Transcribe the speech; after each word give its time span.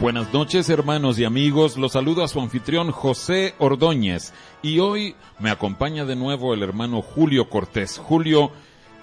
Buenas 0.00 0.32
noches 0.32 0.70
hermanos 0.70 1.18
y 1.18 1.24
amigos, 1.24 1.76
los 1.76 1.92
saludo 1.92 2.22
a 2.22 2.28
su 2.28 2.40
anfitrión 2.40 2.92
José 2.92 3.56
Ordóñez 3.58 4.32
y 4.62 4.78
hoy 4.78 5.16
me 5.40 5.50
acompaña 5.50 6.04
de 6.04 6.14
nuevo 6.14 6.54
el 6.54 6.62
hermano 6.62 7.02
Julio 7.02 7.50
Cortés. 7.50 7.98
Julio, 7.98 8.52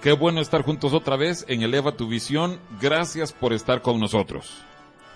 qué 0.00 0.12
bueno 0.12 0.40
estar 0.40 0.62
juntos 0.62 0.94
otra 0.94 1.16
vez 1.16 1.44
en 1.48 1.60
Eleva 1.60 1.92
tu 1.92 2.08
Visión, 2.08 2.58
gracias 2.80 3.34
por 3.34 3.52
estar 3.52 3.82
con 3.82 4.00
nosotros. 4.00 4.64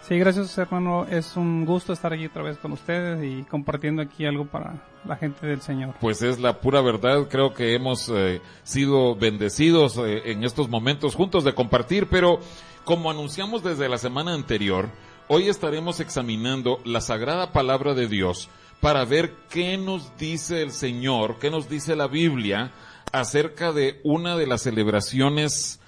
Sí, 0.03 0.19
gracias 0.19 0.59
hermano, 0.59 1.07
es 1.07 1.39
un 1.39 1.65
gusto 1.65 1.95
estar 1.95 2.13
aquí 2.13 2.27
otra 2.27 2.43
vez 2.43 2.59
con 2.59 2.73
ustedes 2.73 3.25
y 3.25 3.45
compartiendo 3.45 4.03
aquí 4.03 4.27
algo 4.27 4.45
para 4.45 4.85
la 5.07 5.17
gente 5.17 5.47
del 5.47 5.63
Señor. 5.63 5.95
Pues 5.99 6.21
es 6.21 6.39
la 6.41 6.61
pura 6.61 6.83
verdad, 6.83 7.27
creo 7.31 7.55
que 7.55 7.75
hemos 7.75 8.11
eh, 8.15 8.43
sido 8.65 9.17
bendecidos 9.17 9.97
eh, 9.97 10.31
en 10.31 10.45
estos 10.45 10.69
momentos 10.69 11.15
juntos 11.15 11.43
de 11.43 11.55
compartir, 11.55 12.07
pero 12.07 12.39
como 12.85 13.11
anunciamos 13.11 13.63
desde 13.63 13.89
la 13.89 13.97
semana 13.97 14.35
anterior, 14.35 14.91
Hoy 15.33 15.49
estaremos 15.49 16.01
examinando 16.01 16.81
la 16.85 17.01
sagrada 17.01 17.53
palabra 17.53 17.95
de 17.95 18.09
Dios 18.09 18.49
para 18.81 19.05
ver 19.05 19.33
qué 19.49 19.79
nos 19.79 20.17
dice 20.17 20.61
el 20.61 20.73
Señor, 20.73 21.39
qué 21.39 21.53
nos 21.53 21.69
dice 21.69 21.95
la 21.95 22.09
Biblia 22.09 22.73
acerca 23.13 23.71
de 23.71 24.01
una 24.03 24.37
de 24.37 24.49
las 24.49 24.63
celebraciones 24.63 25.79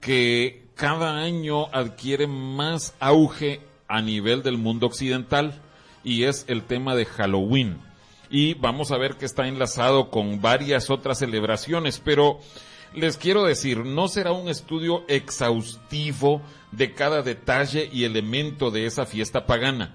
que 0.00 0.70
cada 0.74 1.18
año 1.18 1.66
adquiere 1.74 2.28
más 2.28 2.94
auge 2.98 3.60
a 3.88 4.00
nivel 4.00 4.42
del 4.42 4.56
mundo 4.56 4.86
occidental 4.86 5.60
y 6.02 6.24
es 6.24 6.46
el 6.48 6.62
tema 6.62 6.94
de 6.94 7.04
Halloween. 7.04 7.82
Y 8.30 8.54
vamos 8.54 8.90
a 8.90 8.96
ver 8.96 9.16
que 9.16 9.26
está 9.26 9.48
enlazado 9.48 10.08
con 10.08 10.40
varias 10.40 10.88
otras 10.88 11.18
celebraciones, 11.18 12.00
pero 12.02 12.40
les 12.94 13.16
quiero 13.16 13.44
decir, 13.44 13.84
no 13.84 14.08
será 14.08 14.32
un 14.32 14.48
estudio 14.48 15.04
exhaustivo 15.08 16.42
de 16.72 16.94
cada 16.94 17.22
detalle 17.22 17.88
y 17.92 18.04
elemento 18.04 18.70
de 18.70 18.86
esa 18.86 19.06
fiesta 19.06 19.46
pagana. 19.46 19.94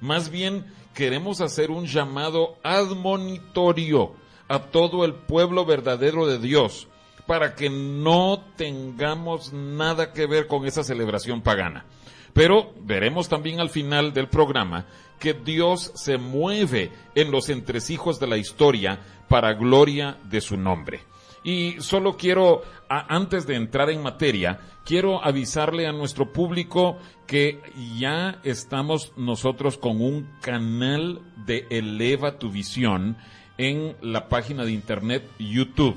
Más 0.00 0.30
bien, 0.30 0.66
queremos 0.94 1.40
hacer 1.40 1.70
un 1.70 1.86
llamado 1.86 2.56
admonitorio 2.62 4.14
a 4.48 4.58
todo 4.60 5.04
el 5.04 5.14
pueblo 5.14 5.64
verdadero 5.64 6.26
de 6.26 6.38
Dios 6.38 6.88
para 7.26 7.54
que 7.54 7.70
no 7.70 8.44
tengamos 8.56 9.52
nada 9.52 10.12
que 10.12 10.26
ver 10.26 10.46
con 10.46 10.66
esa 10.66 10.84
celebración 10.84 11.40
pagana. 11.40 11.86
Pero 12.32 12.72
veremos 12.80 13.28
también 13.28 13.60
al 13.60 13.70
final 13.70 14.12
del 14.12 14.28
programa 14.28 14.86
que 15.18 15.34
Dios 15.34 15.92
se 15.94 16.18
mueve 16.18 16.90
en 17.14 17.30
los 17.30 17.48
entresijos 17.48 18.18
de 18.18 18.26
la 18.26 18.38
historia 18.38 18.98
para 19.28 19.54
gloria 19.54 20.16
de 20.24 20.40
su 20.40 20.56
nombre. 20.56 21.11
Y 21.44 21.76
solo 21.80 22.16
quiero, 22.16 22.62
antes 22.88 23.46
de 23.46 23.56
entrar 23.56 23.90
en 23.90 24.02
materia, 24.02 24.60
quiero 24.84 25.24
avisarle 25.24 25.86
a 25.86 25.92
nuestro 25.92 26.32
público 26.32 26.98
que 27.26 27.60
ya 27.98 28.40
estamos 28.44 29.12
nosotros 29.16 29.76
con 29.78 30.00
un 30.00 30.28
canal 30.40 31.20
de 31.44 31.66
Eleva 31.70 32.38
tu 32.38 32.50
Visión 32.50 33.16
en 33.58 33.96
la 34.00 34.28
página 34.28 34.64
de 34.64 34.72
internet 34.72 35.24
YouTube. 35.38 35.96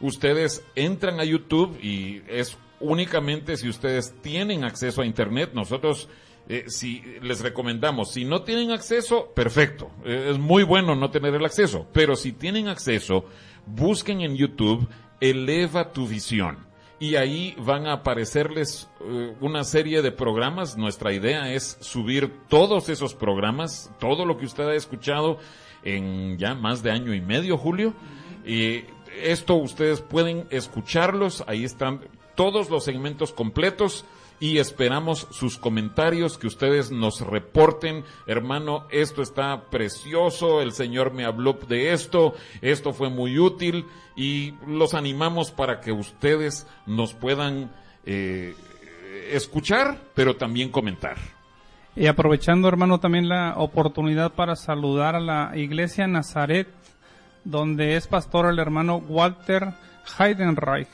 Ustedes 0.00 0.64
entran 0.74 1.18
a 1.18 1.24
YouTube 1.24 1.78
y 1.82 2.22
es 2.28 2.56
únicamente 2.80 3.56
si 3.56 3.68
ustedes 3.68 4.14
tienen 4.22 4.64
acceso 4.64 5.02
a 5.02 5.06
internet, 5.06 5.50
nosotros 5.54 6.08
eh, 6.48 6.64
si 6.68 7.02
les 7.20 7.40
recomendamos, 7.40 8.12
si 8.12 8.24
no 8.24 8.42
tienen 8.42 8.70
acceso, 8.70 9.32
perfecto, 9.34 9.90
eh, 10.04 10.28
es 10.30 10.38
muy 10.38 10.62
bueno 10.62 10.94
no 10.94 11.10
tener 11.10 11.34
el 11.34 11.44
acceso, 11.44 11.86
pero 11.92 12.16
si 12.16 12.32
tienen 12.32 12.68
acceso, 12.68 13.24
busquen 13.74 14.20
en 14.20 14.36
YouTube 14.36 14.88
Eleva 15.20 15.92
tu 15.92 16.06
visión 16.06 16.68
y 17.00 17.16
ahí 17.16 17.54
van 17.58 17.86
a 17.86 17.94
aparecerles 17.94 18.88
eh, 19.00 19.34
una 19.40 19.64
serie 19.64 20.02
de 20.02 20.10
programas. 20.10 20.76
Nuestra 20.76 21.12
idea 21.12 21.52
es 21.52 21.78
subir 21.80 22.32
todos 22.48 22.88
esos 22.88 23.14
programas, 23.14 23.90
todo 24.00 24.24
lo 24.24 24.36
que 24.36 24.46
usted 24.46 24.64
ha 24.64 24.74
escuchado 24.74 25.38
en 25.84 26.38
ya 26.38 26.54
más 26.54 26.82
de 26.82 26.90
año 26.90 27.14
y 27.14 27.20
medio, 27.20 27.56
Julio. 27.56 27.94
Y 28.44 28.84
esto 29.22 29.54
ustedes 29.54 30.00
pueden 30.00 30.46
escucharlos, 30.50 31.44
ahí 31.46 31.64
están 31.64 32.00
todos 32.34 32.70
los 32.70 32.84
segmentos 32.84 33.32
completos 33.32 34.04
y 34.40 34.58
esperamos 34.58 35.26
sus 35.30 35.58
comentarios, 35.58 36.38
que 36.38 36.46
ustedes 36.46 36.90
nos 36.90 37.20
reporten, 37.20 38.04
hermano, 38.26 38.86
esto 38.90 39.22
está 39.22 39.68
precioso, 39.70 40.60
el 40.60 40.72
Señor 40.72 41.12
me 41.12 41.24
habló 41.24 41.54
de 41.54 41.92
esto, 41.92 42.34
esto 42.62 42.92
fue 42.92 43.10
muy 43.10 43.38
útil 43.38 43.86
y 44.16 44.54
los 44.66 44.94
animamos 44.94 45.50
para 45.50 45.80
que 45.80 45.92
ustedes 45.92 46.66
nos 46.86 47.14
puedan 47.14 47.72
eh, 48.04 48.54
escuchar, 49.30 49.98
pero 50.14 50.36
también 50.36 50.70
comentar. 50.70 51.16
Y 51.96 52.06
aprovechando, 52.06 52.68
hermano, 52.68 53.00
también 53.00 53.28
la 53.28 53.54
oportunidad 53.56 54.32
para 54.32 54.54
saludar 54.54 55.16
a 55.16 55.20
la 55.20 55.52
iglesia 55.56 56.06
Nazaret, 56.06 56.68
donde 57.42 57.96
es 57.96 58.06
pastor 58.06 58.46
el 58.46 58.60
hermano 58.60 58.98
Walter 58.98 59.72
Heidenreich, 60.16 60.88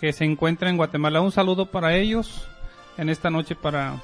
que 0.00 0.14
se 0.14 0.24
encuentra 0.24 0.70
en 0.70 0.78
Guatemala. 0.78 1.20
Un 1.20 1.32
saludo 1.32 1.66
para 1.66 1.96
ellos 1.96 2.48
en 2.96 3.08
esta 3.08 3.30
noche 3.30 3.54
para... 3.54 4.00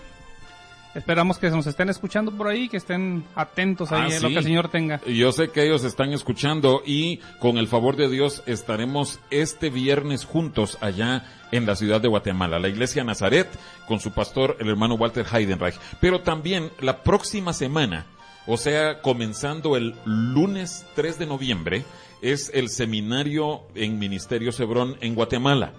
Esperamos 0.94 1.38
que 1.38 1.50
nos 1.50 1.66
estén 1.66 1.91
escuchando 1.91 2.32
por 2.32 2.49
ahí, 2.49 2.69
que 2.69 2.78
estén 2.78 3.22
atentos 3.37 3.92
ahí 3.92 4.10
a 4.10 4.21
lo 4.21 4.28
que 4.28 4.39
el 4.39 4.42
Señor 4.42 4.68
tenga. 4.68 5.01
Yo 5.04 5.33
sé 5.33 5.51
que 5.51 5.63
ellos 5.63 5.84
están 5.84 6.13
escuchando 6.13 6.83
y 6.84 7.18
con 7.39 7.59
el 7.59 7.68
favor 7.68 7.95
de 7.97 8.09
Dios 8.09 8.42
estaremos 8.47 9.21
este 9.30 9.71
viernes 9.71 10.24
juntos 10.24 10.78
allá 10.80 11.24
en 11.53 11.66
la 11.66 11.77
ciudad 11.77 12.01
de 12.01 12.09
Guatemala, 12.09 12.59
la 12.59 12.68
iglesia 12.68 13.04
Nazaret, 13.04 13.48
con 13.86 14.01
su 14.01 14.13
pastor, 14.13 14.57
el 14.60 14.68
hermano 14.68 14.95
Walter 14.95 15.27
Heidenreich. 15.30 15.78
Pero 16.01 16.22
también 16.22 16.71
la 16.80 17.03
próxima 17.03 17.53
semana, 17.53 18.07
o 18.47 18.57
sea, 18.57 19.01
comenzando 19.01 19.77
el 19.77 19.95
lunes 20.04 20.86
3 20.97 21.18
de 21.18 21.27
noviembre, 21.27 21.84
es 22.22 22.51
el 22.54 22.71
seminario 22.71 23.63
en 23.74 23.98
Ministerio 23.98 24.53
Cebrón 24.53 24.97
en 25.01 25.15
Guatemala 25.15 25.74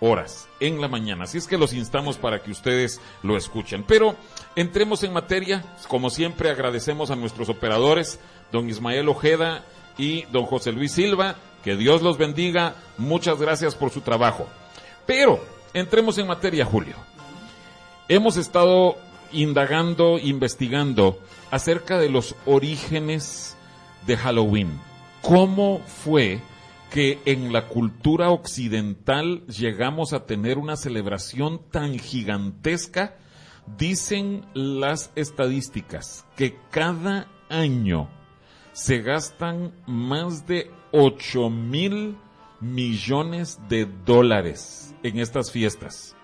horas 0.00 0.48
en 0.60 0.80
la 0.80 0.88
mañana. 0.88 1.24
Así 1.24 1.38
es 1.38 1.46
que 1.46 1.58
los 1.58 1.72
instamos 1.72 2.18
para 2.18 2.42
que 2.42 2.50
ustedes 2.50 3.00
lo 3.22 3.36
escuchen. 3.36 3.84
Pero 3.84 4.16
entremos 4.56 5.02
en 5.02 5.12
materia. 5.12 5.64
Como 5.88 6.10
siempre 6.10 6.50
agradecemos 6.50 7.10
a 7.10 7.16
nuestros 7.16 7.48
operadores, 7.48 8.20
don 8.52 8.68
Ismael 8.68 9.08
Ojeda 9.08 9.64
y 9.96 10.22
don 10.26 10.44
José 10.46 10.72
Luis 10.72 10.92
Silva. 10.92 11.36
Que 11.62 11.76
Dios 11.76 12.02
los 12.02 12.18
bendiga. 12.18 12.76
Muchas 12.98 13.40
gracias 13.40 13.74
por 13.74 13.90
su 13.90 14.02
trabajo. 14.02 14.46
Pero 15.06 15.42
entremos 15.72 16.18
en 16.18 16.26
materia, 16.26 16.64
Julio. 16.64 16.96
Hemos 18.08 18.36
estado 18.36 18.96
indagando, 19.32 20.18
investigando 20.18 21.18
acerca 21.50 21.98
de 21.98 22.10
los 22.10 22.34
orígenes 22.44 23.56
de 24.06 24.16
Halloween. 24.16 24.78
¿Cómo 25.22 25.80
fue 26.04 26.40
que 26.94 27.18
en 27.24 27.52
la 27.52 27.66
cultura 27.66 28.30
occidental 28.30 29.44
llegamos 29.48 30.12
a 30.12 30.26
tener 30.26 30.58
una 30.58 30.76
celebración 30.76 31.60
tan 31.72 31.98
gigantesca? 31.98 33.16
Dicen 33.76 34.46
las 34.54 35.10
estadísticas 35.16 36.24
que 36.36 36.56
cada 36.70 37.26
año 37.48 38.08
se 38.74 39.00
gastan 39.00 39.74
más 39.88 40.46
de 40.46 40.70
8 40.92 41.50
mil 41.50 42.16
millones 42.60 43.58
de 43.68 43.86
dólares 44.06 44.94
en 45.02 45.18
estas 45.18 45.50
fiestas. 45.50 46.14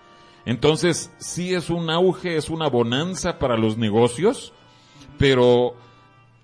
Entonces, 0.45 1.11
sí 1.17 1.53
es 1.53 1.69
un 1.69 1.89
auge, 1.89 2.37
es 2.37 2.49
una 2.49 2.69
bonanza 2.69 3.39
para 3.39 3.57
los 3.57 3.77
negocios, 3.77 4.53
pero 5.17 5.75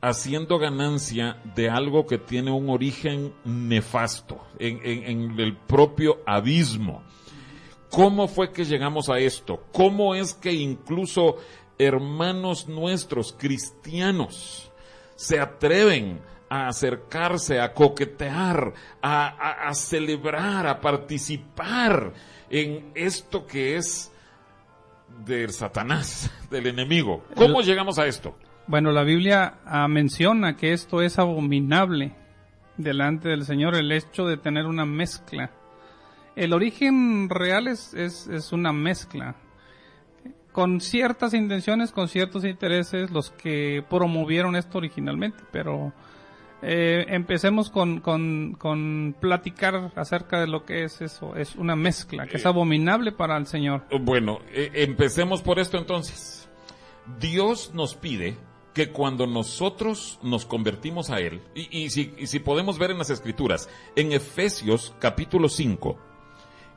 haciendo 0.07 0.57
ganancia 0.59 1.38
de 1.56 1.69
algo 1.69 2.06
que 2.06 2.18
tiene 2.18 2.51
un 2.51 2.69
origen 2.69 3.33
nefasto 3.44 4.42
en, 4.59 4.80
en, 4.83 5.39
el 5.39 5.56
propio 5.56 6.19
abismo. 6.25 7.04
¿Cómo 7.89 8.27
fue 8.27 8.51
que 8.51 8.65
llegamos 8.65 9.09
a 9.09 9.19
esto? 9.19 9.63
¿Cómo 9.71 10.15
es 10.15 10.33
que 10.33 10.51
incluso 10.51 11.38
hermanos 11.77 12.68
nuestros 12.68 13.33
cristianos 13.33 14.71
se 15.15 15.39
atreven 15.39 16.19
a 16.50 16.68
acercarse, 16.68 17.59
a 17.59 17.74
coquetear, 17.74 18.74
a, 19.01 19.68
a, 19.68 19.74
celebrar, 19.74 20.65
a 20.68 20.80
participar 20.80 22.13
en 22.50 22.92
esto 22.95 23.45
que 23.45 23.75
es 23.75 24.12
del 25.25 25.51
Satanás, 25.51 26.30
del 26.50 26.68
enemigo. 26.68 27.24
¿Cómo 27.36 27.62
llegamos 27.62 27.98
a 28.00 28.06
esto? 28.06 28.36
Bueno, 28.67 28.91
la 28.91 29.03
Biblia 29.03 29.59
ah, 29.65 29.87
menciona 29.87 30.57
que 30.57 30.73
esto 30.73 31.01
es 31.01 31.17
abominable 31.19 32.13
delante 32.75 33.29
del 33.29 33.45
Señor, 33.45 33.75
el 33.75 33.91
hecho 33.91 34.25
de 34.25 34.37
tener 34.37 34.65
una 34.65 34.85
mezcla. 34.85 35.51
El 36.35 36.53
origen 36.53 37.29
real 37.29 37.67
es, 37.67 37.93
es, 37.93 38.27
es 38.27 38.51
una 38.51 38.73
mezcla 38.73 39.35
con 40.51 40.81
ciertas 40.81 41.33
intenciones, 41.33 41.91
con 41.91 42.07
ciertos 42.07 42.43
intereses, 42.43 43.11
los 43.11 43.29
que 43.29 43.83
promovieron 43.89 44.55
esto 44.55 44.79
originalmente, 44.79 45.43
pero 45.51 45.93
eh, 46.63 47.05
empecemos 47.09 47.69
con, 47.69 48.01
con, 48.01 49.15
platicar 49.19 49.91
acerca 49.95 50.39
de 50.39 50.47
lo 50.47 50.65
que 50.65 50.83
es 50.83 50.99
eso. 51.01 51.35
Es 51.35 51.55
una 51.55 51.75
mezcla 51.75 52.25
que 52.25 52.37
es 52.37 52.45
abominable 52.45 53.11
para 53.11 53.37
el 53.37 53.45
Señor. 53.45 53.83
Bueno, 54.01 54.39
eh, 54.51 54.71
empecemos 54.73 55.43
por 55.43 55.59
esto 55.59 55.77
entonces. 55.77 56.49
Dios 57.19 57.71
nos 57.75 57.95
pide 57.95 58.35
que 58.77 58.91
cuando 58.91 59.25
nosotros 59.25 60.19
nos 60.21 60.45
convertimos 60.45 61.09
a 61.09 61.19
Él, 61.19 61.41
y, 61.56 61.89
si, 61.89 62.39
podemos 62.41 62.77
ver 62.77 62.91
en 62.91 63.00
las 63.00 63.09
Escrituras, 63.09 63.68
en 63.95 64.12
Efesios 64.12 64.94
capítulo 65.00 65.50
5, 65.50 65.97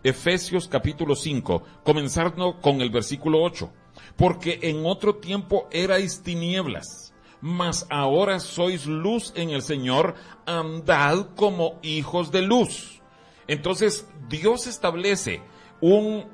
Efesios 0.02 0.67
capítulo 0.67 1.14
5, 1.14 1.62
comenzando 1.85 2.58
con 2.58 2.81
el 2.81 2.88
versículo 2.88 3.43
8, 3.43 3.70
porque 4.17 4.61
en 4.62 4.87
otro 4.87 5.17
tiempo 5.17 5.69
erais 5.70 6.23
tinieblas 6.23 7.12
mas 7.43 7.87
ahora 7.88 8.38
sois 8.38 8.85
luz 8.87 9.32
en 9.35 9.50
el 9.50 9.62
Señor, 9.62 10.14
andad 10.44 11.35
como 11.37 11.79
hijos 11.82 12.31
de 12.31 12.43
luz. 12.43 13.00
Entonces 13.46 14.06
Dios 14.29 14.67
establece 14.67 15.43
un 15.81 16.26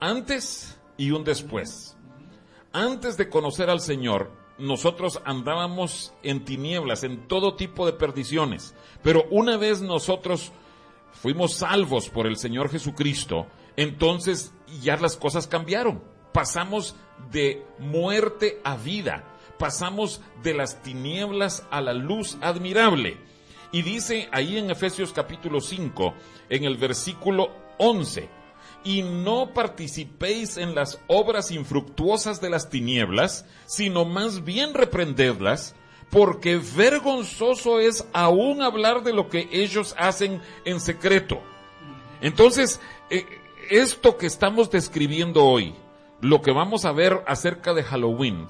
antes 0.00 0.76
y 0.96 1.12
un 1.12 1.22
después. 1.22 1.96
Antes 2.72 3.16
de 3.16 3.28
conocer 3.28 3.70
al 3.70 3.80
Señor, 3.80 4.39
nosotros 4.60 5.20
andábamos 5.24 6.12
en 6.22 6.44
tinieblas, 6.44 7.04
en 7.04 7.26
todo 7.26 7.54
tipo 7.54 7.86
de 7.86 7.92
perdiciones. 7.92 8.74
Pero 9.02 9.24
una 9.30 9.56
vez 9.56 9.80
nosotros 9.80 10.52
fuimos 11.12 11.54
salvos 11.54 12.08
por 12.08 12.26
el 12.26 12.36
Señor 12.36 12.70
Jesucristo, 12.70 13.46
entonces 13.76 14.52
ya 14.82 14.96
las 14.96 15.16
cosas 15.16 15.46
cambiaron. 15.46 16.02
Pasamos 16.32 16.94
de 17.32 17.64
muerte 17.78 18.60
a 18.64 18.76
vida 18.76 19.24
pasamos 19.60 20.22
de 20.42 20.54
las 20.54 20.82
tinieblas 20.82 21.66
a 21.70 21.82
la 21.82 21.92
luz 21.92 22.38
admirable. 22.40 23.18
Y 23.70 23.82
dice 23.82 24.28
ahí 24.32 24.56
en 24.56 24.70
Efesios 24.70 25.12
capítulo 25.12 25.60
5, 25.60 26.14
en 26.48 26.64
el 26.64 26.78
versículo 26.78 27.52
11, 27.78 28.28
y 28.84 29.02
no 29.02 29.52
participéis 29.52 30.56
en 30.56 30.74
las 30.74 31.00
obras 31.06 31.50
infructuosas 31.50 32.40
de 32.40 32.50
las 32.50 32.70
tinieblas, 32.70 33.46
sino 33.66 34.04
más 34.04 34.44
bien 34.44 34.74
reprendedlas, 34.74 35.74
porque 36.10 36.58
vergonzoso 36.58 37.78
es 37.78 38.06
aún 38.12 38.62
hablar 38.62 39.02
de 39.02 39.12
lo 39.12 39.28
que 39.28 39.48
ellos 39.52 39.94
hacen 39.98 40.40
en 40.64 40.80
secreto. 40.80 41.40
Entonces, 42.20 42.80
eh, 43.10 43.26
esto 43.70 44.16
que 44.16 44.26
estamos 44.26 44.70
describiendo 44.70 45.44
hoy, 45.44 45.74
lo 46.20 46.42
que 46.42 46.52
vamos 46.52 46.84
a 46.84 46.92
ver 46.92 47.22
acerca 47.26 47.72
de 47.72 47.82
Halloween, 47.82 48.48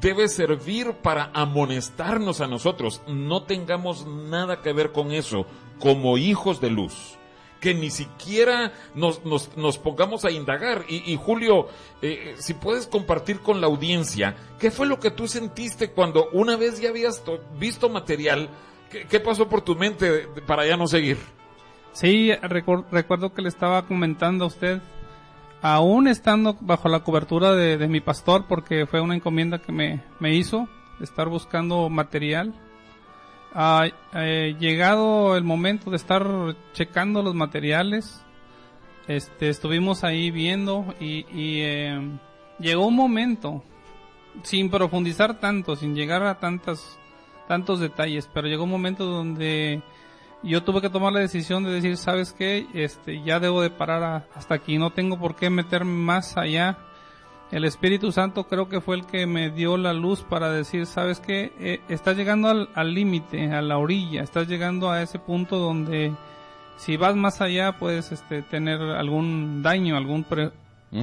debe 0.00 0.28
servir 0.28 0.94
para 1.02 1.30
amonestarnos 1.34 2.40
a 2.40 2.46
nosotros. 2.46 3.02
No 3.06 3.42
tengamos 3.44 4.06
nada 4.06 4.62
que 4.62 4.72
ver 4.72 4.92
con 4.92 5.12
eso 5.12 5.46
como 5.78 6.16
hijos 6.18 6.60
de 6.60 6.70
luz. 6.70 7.18
Que 7.62 7.72
ni 7.72 7.90
siquiera 7.90 8.72
nos, 8.94 9.24
nos, 9.24 9.78
pongamos 9.78 10.26
a 10.26 10.30
indagar. 10.30 10.84
Y, 10.88 11.16
Julio, 11.16 11.68
eh, 12.02 12.34
si 12.38 12.52
puedes 12.54 12.86
compartir 12.86 13.40
con 13.40 13.60
la 13.60 13.68
audiencia, 13.68 14.36
¿qué 14.58 14.70
fue 14.70 14.86
lo 14.86 14.98
que 14.98 15.10
tú 15.10 15.28
sentiste 15.28 15.90
cuando 15.90 16.28
una 16.32 16.56
vez 16.56 16.80
ya 16.80 16.90
habías 16.90 17.22
visto 17.58 17.88
material? 17.88 18.50
¿Qué, 19.08 19.20
pasó 19.20 19.48
por 19.48 19.62
tu 19.62 19.76
mente 19.76 20.28
para 20.46 20.66
ya 20.66 20.76
no 20.76 20.86
seguir? 20.86 21.16
Sí, 21.92 22.32
recuerdo 22.42 23.32
que 23.32 23.42
le 23.42 23.48
estaba 23.48 23.86
comentando 23.86 24.44
a 24.44 24.48
usted 24.48 24.82
aún 25.62 26.08
estando 26.08 26.56
bajo 26.60 26.88
la 26.88 27.04
cobertura 27.04 27.54
de, 27.54 27.88
mi 27.88 28.00
pastor, 28.00 28.46
porque 28.48 28.84
fue 28.86 29.00
una 29.00 29.14
encomienda 29.14 29.58
que 29.58 29.72
me, 29.72 30.02
me 30.18 30.34
hizo, 30.34 30.68
estar 31.00 31.28
buscando 31.28 31.88
material. 31.88 32.52
Ha 33.54 33.86
eh, 34.14 34.56
llegado 34.58 35.36
el 35.36 35.44
momento 35.44 35.90
de 35.90 35.96
estar 35.96 36.26
checando 36.72 37.22
los 37.22 37.34
materiales. 37.34 38.24
Este, 39.08 39.48
estuvimos 39.48 40.04
ahí 40.04 40.30
viendo 40.30 40.94
y, 41.00 41.24
eh, 41.30 42.00
llegó 42.58 42.86
un 42.86 42.96
momento, 42.96 43.62
sin 44.42 44.70
profundizar 44.70 45.38
tanto, 45.38 45.76
sin 45.76 45.94
llegar 45.94 46.22
a 46.22 46.38
tantas, 46.38 46.98
tantos 47.48 47.80
detalles, 47.80 48.30
pero 48.32 48.48
llegó 48.48 48.64
un 48.64 48.70
momento 48.70 49.04
donde 49.04 49.82
yo 50.42 50.62
tuve 50.62 50.80
que 50.80 50.90
tomar 50.90 51.12
la 51.12 51.20
decisión 51.20 51.64
de 51.64 51.72
decir, 51.72 51.96
¿sabes 51.96 52.32
qué? 52.32 52.66
Este, 52.72 53.22
ya 53.22 53.38
debo 53.38 53.60
de 53.60 53.70
parar 53.70 54.26
hasta 54.34 54.54
aquí, 54.54 54.78
no 54.78 54.90
tengo 54.90 55.18
por 55.18 55.36
qué 55.36 55.50
meterme 55.50 55.92
más 55.92 56.36
allá. 56.36 56.78
El 57.52 57.66
Espíritu 57.66 58.12
Santo 58.12 58.44
creo 58.44 58.70
que 58.70 58.80
fue 58.80 58.96
el 58.96 59.04
que 59.04 59.26
me 59.26 59.50
dio 59.50 59.76
la 59.76 59.92
luz 59.92 60.22
para 60.22 60.50
decir, 60.50 60.86
¿sabes 60.86 61.20
qué? 61.20 61.52
Eh, 61.60 61.80
estás 61.88 62.16
llegando 62.16 62.48
al 62.74 62.94
límite, 62.94 63.52
a 63.52 63.60
la 63.60 63.76
orilla, 63.76 64.22
estás 64.22 64.48
llegando 64.48 64.90
a 64.90 65.02
ese 65.02 65.18
punto 65.18 65.58
donde 65.58 66.14
si 66.76 66.96
vas 66.96 67.14
más 67.14 67.42
allá 67.42 67.78
puedes 67.78 68.10
este, 68.10 68.40
tener 68.40 68.80
algún 68.80 69.62
daño, 69.62 69.98
algún 69.98 70.24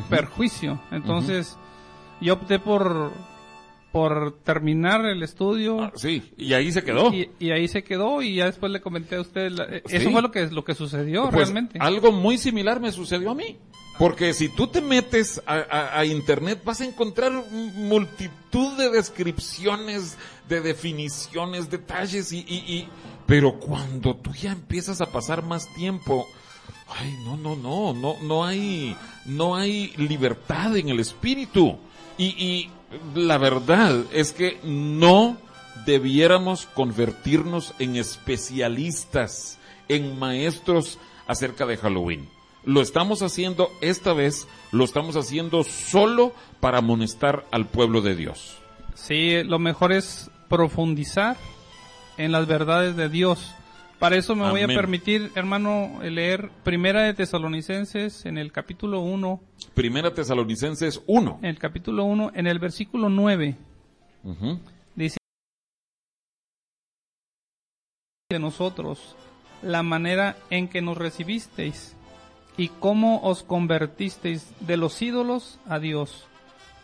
perjuicio. 0.10 0.79
Entonces, 0.89 1.58
yo 2.20 2.34
opté 2.34 2.58
por 2.58 3.12
por 3.91 4.39
terminar 4.43 5.05
el 5.05 5.24
estudio. 5.24 5.81
Ah, 5.81 5.91
sí, 5.96 6.31
y 6.38 6.53
ahí 6.53 6.72
se 6.72 6.84
quedó. 6.84 7.12
Y, 7.13 7.51
ahí 7.51 7.67
se 7.67 7.84
quedó 7.84 8.22
y 8.22 8.36
ya 8.36 8.46
después 8.46 8.72
le 8.72 8.81
comenté 8.81 9.15
a 9.15 9.22
usted, 9.22 9.51
eh, 9.60 9.84
eso 9.89 10.12
fue 10.12 10.22
lo 10.22 10.31
que, 10.31 10.48
lo 10.48 10.63
que 10.63 10.75
sucedió 10.75 11.24
pues, 11.24 11.36
realmente. 11.36 11.79
Algo 11.81 12.12
muy 12.12 12.38
similar 12.38 12.79
me 12.79 12.91
sucedió 12.91 13.31
a 13.31 13.36
mí. 13.36 13.58
Porque 13.98 14.34
si 14.34 14.48
tú 14.48 14.67
te 14.67 14.79
metes 14.79 15.41
a, 15.46 16.05
internet 16.05 16.62
vas 16.63 16.79
a 16.79 16.86
encontrar 16.86 17.34
multitud 17.51 18.77
de 18.77 18.89
descripciones, 18.91 20.17
de 20.48 20.62
definiciones, 20.62 21.69
detalles 21.69 22.31
y, 22.31 22.39
y, 22.48 22.88
pero 23.25 23.60
cuando 23.60 24.15
tú 24.15 24.31
ya 24.31 24.53
empiezas 24.53 25.01
a 25.01 25.08
pasar 25.08 25.43
más 25.43 25.67
tiempo, 25.75 26.25
ay 26.88 27.13
no 27.25 27.36
no 27.36 27.58
no 27.58 27.93
no 27.93 28.15
no 28.24 28.46
hay 28.46 28.96
no 29.25 29.58
hay 29.58 29.93
libertad 29.98 30.77
en 30.77 30.89
el 30.89 31.01
espíritu 31.01 31.77
Y, 32.17 32.25
y 32.25 32.72
la 33.15 33.38
verdad 33.38 34.05
es 34.12 34.34
que 34.34 34.60
no 34.63 35.38
debiéramos 35.86 36.65
convertirnos 36.67 37.74
en 37.79 37.96
especialistas, 37.96 39.60
en 39.88 40.17
maestros 40.19 41.00
acerca 41.27 41.65
de 41.65 41.77
Halloween. 41.77 42.27
Lo 42.65 42.81
estamos 42.81 43.22
haciendo 43.22 43.69
esta 43.81 44.13
vez, 44.13 44.48
lo 44.72 44.84
estamos 44.84 45.15
haciendo 45.15 45.63
solo 45.63 46.34
para 46.60 46.79
amonestar 46.79 47.46
al 47.51 47.67
pueblo 47.67 48.01
de 48.01 48.15
Dios. 48.15 48.58
Sí, 48.96 49.43
lo 49.43 49.60
mejor 49.60 49.93
es 49.93 50.29
profundizar 50.50 51.38
en 52.17 52.31
las 52.31 52.48
verdades 52.48 52.96
de 52.96 53.10
Dios. 53.10 53.53
Para 54.00 54.15
eso 54.15 54.34
me 54.34 54.50
voy 54.50 54.62
a 54.62 54.63
Amén. 54.63 54.77
permitir, 54.77 55.32
hermano, 55.36 56.00
leer 56.01 56.50
Primera 56.63 57.03
de 57.03 57.13
Tesalonicenses 57.13 58.25
en 58.25 58.38
el 58.38 58.53
capítulo 58.53 59.01
1, 59.01 59.41
Primera 59.74 60.13
Tesalonicenses 60.13 61.01
1. 61.06 61.39
en 61.41 61.50
el 61.50 61.60
capítulo 61.60 62.06
1, 62.06 62.32
en 62.34 62.48
el 62.48 62.60
versículo 62.60 63.10
9. 63.10 63.58
Ujú. 64.24 64.60
Dice 64.96 65.18
de 68.29 68.39
nosotros 68.39 69.18
la 69.62 69.84
manera 69.84 70.38
en 70.50 70.70
que 70.70 70.82
nos 70.82 70.98
recibisteis 70.98 71.96
y 72.56 72.70
cómo 72.70 73.20
os 73.24 73.44
convertisteis 73.44 74.53
de 74.62 74.77
los 74.77 75.01
ídolos 75.01 75.60
a 75.68 75.79
Dios 75.79 76.25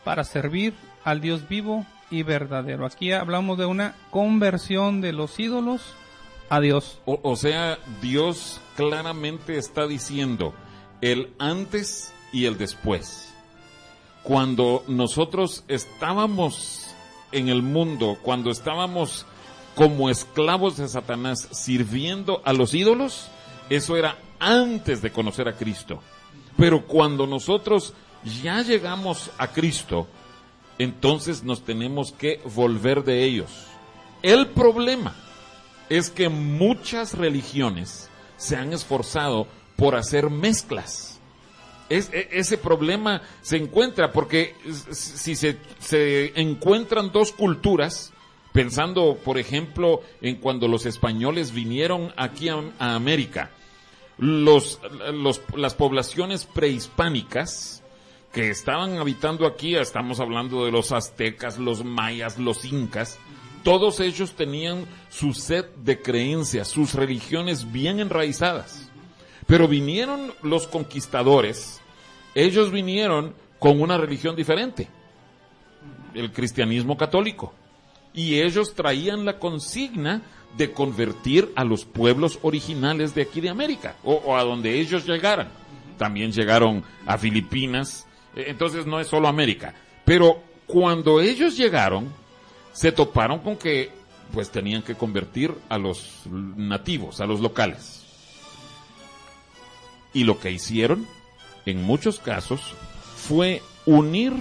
para 0.04 0.26
servir 0.26 0.74
al 1.06 1.22
Dios 1.22 1.48
vivo 1.48 1.86
y 2.12 2.24
verdadero. 2.24 2.86
Aquí 2.86 3.14
hablamos 3.14 3.58
de 3.58 3.66
una 3.66 3.96
conversión 4.12 5.00
de 5.00 5.14
los 5.14 5.40
ídolos 5.40 5.94
a 6.50 6.60
Dios. 6.60 7.00
O, 7.06 7.20
o 7.24 7.36
sea, 7.36 7.80
Dios 8.02 8.60
claramente 8.76 9.58
está 9.58 9.88
diciendo 9.88 10.54
el 11.02 11.34
antes 11.40 12.14
y 12.32 12.46
el 12.46 12.58
después. 12.58 13.34
Cuando 14.24 14.84
nosotros 14.88 15.64
estábamos 15.68 16.88
en 17.32 17.50
el 17.50 17.62
mundo, 17.62 18.18
cuando 18.22 18.50
estábamos 18.50 19.26
como 19.76 20.10
esclavos 20.10 20.78
de 20.78 20.88
Satanás 20.88 21.48
sirviendo 21.52 22.42
a 22.46 22.54
los 22.54 22.74
ídolos, 22.74 23.28
eso 23.70 23.98
era 23.98 24.18
antes 24.40 25.02
de 25.02 25.12
conocer 25.12 25.48
a 25.48 25.58
Cristo. 25.58 26.02
Pero 26.58 26.86
cuando 26.86 27.28
nosotros 27.28 27.94
ya 28.42 28.62
llegamos 28.62 29.30
a 29.38 29.50
Cristo, 29.50 30.08
entonces 30.80 31.44
nos 31.44 31.64
tenemos 31.64 32.12
que 32.12 32.42
volver 32.56 33.04
de 33.04 33.24
ellos. 33.24 33.52
El 34.24 34.48
problema 34.48 35.16
es 35.90 36.10
que 36.10 36.30
muchas 36.30 37.14
religiones 37.14 38.10
se 38.38 38.56
han 38.56 38.74
esforzado 38.74 39.48
por 39.76 39.96
hacer 39.96 40.30
mezclas. 40.30 41.20
Es- 41.90 42.10
e- 42.14 42.30
ese 42.32 42.58
problema 42.58 43.22
se 43.42 43.58
encuentra 43.58 44.12
porque 44.12 44.56
si 44.92 45.36
se, 45.36 45.58
se 45.80 46.40
encuentran 46.40 47.12
dos 47.12 47.32
culturas, 47.32 48.12
pensando 48.54 49.18
por 49.24 49.38
ejemplo 49.38 50.02
en 50.22 50.38
cuando 50.38 50.68
los 50.68 50.86
españoles 50.86 51.52
vinieron 51.52 52.14
aquí 52.18 52.50
a, 52.50 52.56
a 52.80 52.96
América, 52.96 53.52
los, 54.18 54.80
los- 55.14 55.42
las 55.56 55.74
poblaciones 55.76 56.46
prehispánicas 56.46 57.84
que 58.34 58.50
estaban 58.50 58.98
habitando 58.98 59.46
aquí, 59.46 59.76
estamos 59.76 60.20
hablando 60.20 60.66
de 60.66 60.72
los 60.72 60.92
aztecas, 60.92 61.58
los 61.60 61.84
mayas, 61.86 62.38
los 62.38 62.66
incas, 62.66 63.18
todos 63.66 64.00
ellos 64.00 64.34
tenían 64.36 64.86
su 65.10 65.34
set 65.34 65.76
de 65.78 66.00
creencias, 66.00 66.68
sus 66.68 66.94
religiones 66.94 67.72
bien 67.72 68.00
enraizadas. 68.00 68.92
Pero 69.48 69.68
vinieron 69.68 70.32
los 70.44 70.68
conquistadores, 70.68 71.82
ellos 72.36 72.72
vinieron 72.72 73.34
con 73.58 73.82
una 73.82 73.98
religión 73.98 74.36
diferente, 74.36 74.88
el 76.14 76.32
cristianismo 76.32 76.96
católico. 76.96 77.56
Y 78.14 78.40
ellos 78.40 78.76
traían 78.76 79.26
la 79.26 79.40
consigna 79.40 80.22
de 80.56 80.72
convertir 80.72 81.52
a 81.56 81.64
los 81.64 81.86
pueblos 81.86 82.38
originales 82.44 83.16
de 83.16 83.24
aquí 83.24 83.42
de 83.42 83.50
América, 83.50 83.96
o, 84.04 84.14
o 84.14 84.38
a 84.38 84.44
donde 84.44 84.80
ellos 84.80 85.08
llegaran. 85.08 85.50
También 85.98 86.32
llegaron 86.32 86.84
a 87.08 87.18
Filipinas, 87.18 88.06
eh, 88.36 88.46
entonces 88.48 88.86
no 88.86 89.00
es 89.00 89.08
solo 89.08 89.28
América. 89.28 89.74
Pero 90.06 90.40
cuando 90.68 91.20
ellos 91.20 91.58
llegaron, 91.58 92.14
se 92.76 92.92
toparon 92.92 93.40
con 93.40 93.56
que 93.56 93.90
pues 94.34 94.52
tenían 94.52 94.84
que 94.84 94.96
convertir 94.96 95.56
a 95.70 95.78
los 95.78 96.24
nativos, 96.26 97.22
a 97.22 97.26
los 97.26 97.40
locales. 97.40 98.04
Y 100.14 100.26
lo 100.26 100.40
que 100.40 100.52
hicieron, 100.52 101.08
en 101.66 101.82
muchos 101.84 102.20
casos, 102.20 102.62
fue 103.16 103.62
unir 103.86 104.34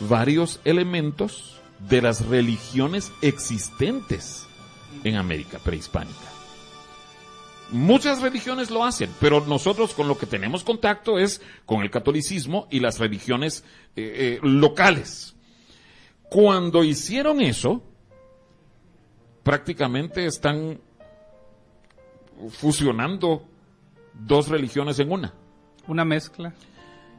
varios 0.00 0.60
elementos 0.64 1.60
de 1.88 2.02
las 2.02 2.26
religiones 2.26 3.12
existentes 3.22 4.46
en 5.04 5.14
América 5.14 5.60
prehispánica. 5.60 6.18
Muchas 7.70 8.22
religiones 8.22 8.70
lo 8.70 8.84
hacen, 8.84 9.10
pero 9.20 9.40
nosotros 9.46 9.94
con 9.94 10.08
lo 10.08 10.18
que 10.18 10.26
tenemos 10.26 10.64
contacto 10.64 11.18
es 11.18 11.40
con 11.64 11.82
el 11.82 11.90
catolicismo 11.90 12.66
y 12.70 12.80
las 12.80 12.98
religiones 12.98 13.64
eh, 13.94 14.38
eh, 14.42 14.46
locales. 14.46 15.33
Cuando 16.34 16.82
hicieron 16.82 17.40
eso, 17.40 17.80
prácticamente 19.44 20.26
están 20.26 20.80
fusionando 22.50 23.46
dos 24.14 24.48
religiones 24.48 24.98
en 24.98 25.12
una. 25.12 25.32
Una 25.86 26.04
mezcla. 26.04 26.52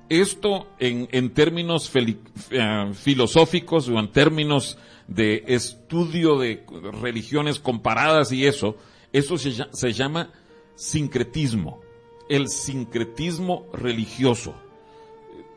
Esto 0.10 0.68
en, 0.80 1.08
en 1.14 1.34
términos 1.34 1.90
eh, 1.96 2.92
filosóficos 2.94 3.88
o 3.88 3.98
en 3.98 4.12
términos 4.12 4.78
de 5.08 5.46
estudio 5.48 6.38
de 6.38 6.66
religiones 7.02 7.58
comparadas 7.58 8.34
y 8.34 8.46
eso, 8.46 8.76
eso 9.14 9.38
se, 9.38 9.54
se 9.72 9.94
llama 9.94 10.34
sincretismo, 10.76 11.80
el 12.28 12.50
sincretismo 12.50 13.68
religioso. 13.72 14.56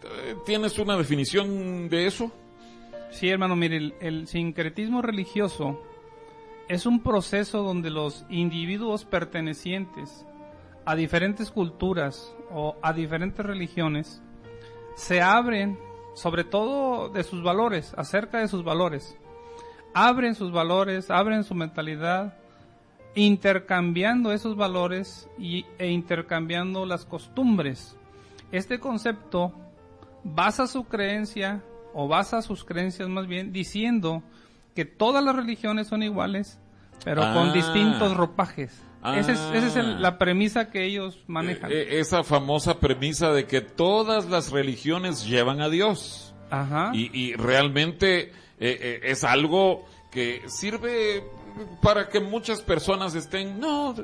Eh, 0.04 0.36
¿Tienes 0.46 0.78
una 0.78 0.96
definición 0.96 1.88
de 1.88 2.06
eso? 2.06 2.30
Sí, 3.10 3.30
hermano, 3.30 3.56
mire, 3.56 3.94
el, 4.00 4.28
sincretismo 4.28 5.02
religioso 5.02 5.80
es 6.68 6.86
un 6.86 7.02
proceso 7.02 7.62
donde 7.62 7.90
los 7.90 8.26
individuos 8.28 9.04
pertenecientes 9.04 10.26
a 10.84 10.94
diferentes 10.94 11.50
culturas 11.50 12.34
o 12.50 12.76
a 12.82 12.92
diferentes 12.92 13.44
religiones 13.44 14.22
se 14.94 15.22
abren, 15.22 15.78
sobre 16.14 16.44
todo 16.44 17.08
de 17.08 17.24
sus 17.24 17.42
valores, 17.42 17.94
acerca 17.96 18.38
de 18.38 18.48
sus 18.48 18.62
valores. 18.62 19.16
Abren 19.94 20.34
sus 20.34 20.52
valores, 20.52 21.10
abren 21.10 21.44
su 21.44 21.54
mentalidad, 21.54 22.36
intercambiando 23.14 24.32
esos 24.32 24.56
valores 24.56 25.28
y, 25.38 25.64
e 25.78 25.88
intercambiando 25.88 26.84
las 26.84 27.04
costumbres. 27.04 27.96
Este 28.52 28.78
concepto 28.78 29.52
basa 30.24 30.66
su 30.66 30.84
creencia, 30.84 31.62
o 32.00 32.06
basa 32.06 32.42
sus 32.42 32.64
creencias 32.64 33.08
más 33.08 33.26
bien, 33.26 33.52
diciendo 33.52 34.22
que 34.76 34.84
todas 34.84 35.24
las 35.24 35.34
religiones 35.34 35.88
son 35.88 36.04
iguales, 36.04 36.60
pero 37.04 37.22
con 37.22 37.48
Ah. 37.48 37.52
distintos 37.52 38.16
ropajes. 38.16 38.84
Esa 39.16 39.32
es, 39.32 39.40
esa 39.52 39.66
es 39.66 39.76
el- 39.76 39.94
Ah. 39.96 39.98
la 39.98 40.18
premisa 40.18 40.70
que 40.70 40.84
ellos 40.84 41.18
manejan. 41.26 41.72
Eh, 41.72 41.74
eh, 41.76 41.98
esa 42.00 42.22
famosa 42.22 42.78
premisa 42.78 43.32
de 43.32 43.46
que 43.46 43.60
todas 43.60 44.26
las 44.28 44.50
religiones 44.52 45.26
llevan 45.26 45.60
a 45.60 45.68
Dios. 45.68 46.34
Ajá. 46.50 46.90
Y, 46.94 47.10
y 47.18 47.34
realmente 47.34 48.30
eh, 48.30 48.32
eh, 48.60 49.00
es 49.04 49.24
algo 49.24 49.84
que 50.10 50.42
sirve 50.46 51.24
para 51.80 52.08
que 52.08 52.20
muchas 52.20 52.62
personas 52.62 53.14
estén, 53.14 53.58
no, 53.58 53.94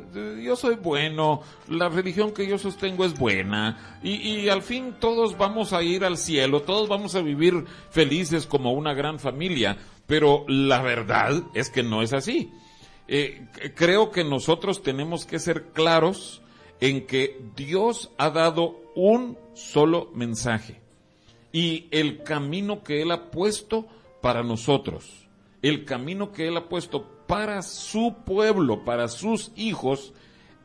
yo 0.40 0.56
soy 0.56 0.76
bueno, 0.76 1.42
la 1.68 1.88
religión 1.88 2.32
que 2.32 2.46
yo 2.46 2.58
sostengo 2.58 3.04
es 3.04 3.18
buena, 3.18 3.98
y, 4.02 4.48
al 4.48 4.62
fin 4.62 4.94
todos 5.00 5.36
vamos 5.36 5.72
a 5.72 5.82
ir 5.82 6.04
al 6.04 6.16
cielo, 6.16 6.62
todos 6.62 6.88
vamos 6.88 7.14
a 7.14 7.20
vivir 7.20 7.64
felices 7.90 8.46
como 8.46 8.72
una 8.72 8.94
gran 8.94 9.18
familia, 9.18 9.76
pero 10.06 10.44
la 10.48 10.82
verdad 10.82 11.42
es 11.54 11.70
que 11.70 11.82
no 11.82 12.02
es 12.02 12.12
así. 12.12 12.52
Eh, 13.06 13.46
creo 13.74 14.10
que 14.10 14.24
nosotros 14.24 14.82
tenemos 14.82 15.26
que 15.26 15.38
ser 15.38 15.72
claros 15.72 16.42
en 16.80 17.06
que 17.06 17.40
Dios 17.54 18.10
ha 18.18 18.30
dado 18.30 18.80
un 18.94 19.38
solo 19.54 20.10
mensaje 20.14 20.80
y 21.52 21.86
el 21.90 22.22
camino 22.22 22.82
que 22.82 23.00
Él 23.02 23.12
ha 23.12 23.30
puesto 23.30 23.86
para 24.20 24.42
nosotros, 24.42 25.28
el 25.62 25.84
camino 25.84 26.32
que 26.32 26.48
Él 26.48 26.56
ha 26.56 26.68
puesto 26.68 27.13
para 27.26 27.62
su 27.62 28.16
pueblo, 28.24 28.84
para 28.84 29.08
sus 29.08 29.52
hijos, 29.56 30.12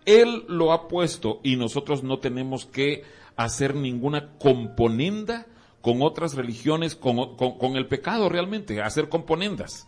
Él 0.06 0.44
lo 0.48 0.72
ha 0.72 0.88
puesto 0.88 1.40
y 1.44 1.56
nosotros 1.56 2.04
no 2.04 2.20
tenemos 2.20 2.66
que 2.66 3.04
hacer 3.36 3.76
ninguna 3.76 4.30
componenda 4.40 5.46
con 5.82 6.02
otras 6.02 6.36
religiones, 6.36 6.96
con, 6.96 7.36
con- 7.38 7.58
con 7.58 7.76
el 7.78 7.88
pecado 7.88 8.28
realmente, 8.30 8.82
hacer 8.82 9.08
componendas. 9.10 9.88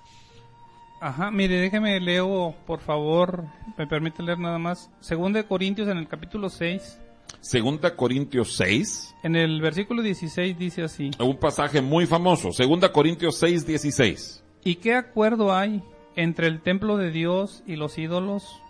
Ajá, 1.01 1.31
mire, 1.31 1.55
déjeme 1.57 1.99
leo, 1.99 2.53
por 2.67 2.79
favor, 2.79 3.45
me 3.77 3.87
permite 3.87 4.21
leer 4.21 4.37
nada 4.39 4.59
más. 4.59 4.89
Según 4.99 5.33
de 5.33 5.43
Corintios 5.45 5.87
en 5.89 5.97
el 5.97 6.07
capítulo 6.07 6.49
6, 6.49 6.99
Segunda 7.39 7.95
Corintios 7.95 8.55
6. 8.57 9.15
En 9.23 9.35
el 9.35 9.61
versículo 9.61 10.01
16 10.03 10.57
dice 10.59 10.83
así. 10.83 11.09
Un 11.19 11.37
pasaje 11.37 11.81
muy 11.81 12.05
famoso. 12.05 12.51
Segunda 12.51 12.91
Corintios 12.91 13.37
6, 13.37 13.65
16. 13.65 14.43
¿Y 14.63 14.75
qué 14.75 14.93
acuerdo 14.93 15.51
hay 15.53 15.81
entre 16.15 16.47
el 16.47 16.61
templo 16.61 16.97
de 16.97 17.11
Dios 17.11 17.63
y 17.65 17.75
los 17.75 17.97
ídolos? 17.97 18.61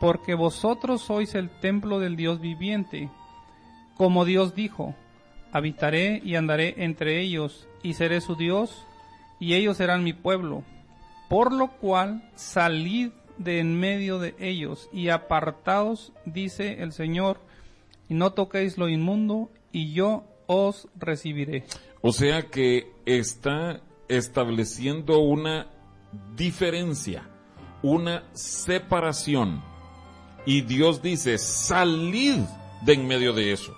Porque 0.00 0.34
vosotros 0.34 1.02
sois 1.02 1.34
el 1.34 1.50
templo 1.60 1.98
del 1.98 2.16
Dios 2.16 2.40
viviente. 2.40 3.10
Como 3.96 4.24
Dios 4.24 4.54
dijo, 4.54 4.94
habitaré 5.52 6.20
y 6.24 6.34
andaré 6.34 6.74
entre 6.78 7.20
ellos, 7.20 7.68
y 7.82 7.94
seré 7.94 8.20
su 8.20 8.34
Dios, 8.34 8.86
y 9.38 9.54
ellos 9.54 9.76
serán 9.76 10.02
mi 10.02 10.12
pueblo. 10.12 10.64
Por 11.28 11.52
lo 11.52 11.68
cual 11.68 12.28
salid 12.34 13.10
de 13.38 13.60
en 13.60 13.78
medio 13.78 14.18
de 14.18 14.34
ellos, 14.38 14.88
y 14.92 15.08
apartaos, 15.08 16.12
dice 16.24 16.82
el 16.82 16.92
Señor, 16.92 17.40
y 18.08 18.14
no 18.14 18.32
toquéis 18.32 18.78
lo 18.78 18.88
inmundo, 18.88 19.50
y 19.72 19.92
yo 19.92 20.24
os 20.46 20.88
recibiré. 20.96 21.64
O 22.02 22.12
sea 22.12 22.42
que 22.42 22.92
está 23.06 23.80
estableciendo 24.08 25.20
una 25.20 25.68
diferencia, 26.34 27.28
una 27.82 28.24
separación. 28.32 29.62
Y 30.46 30.62
Dios 30.62 31.02
dice, 31.02 31.38
salid 31.38 32.40
de 32.82 32.92
en 32.92 33.06
medio 33.06 33.32
de 33.32 33.52
eso. 33.52 33.74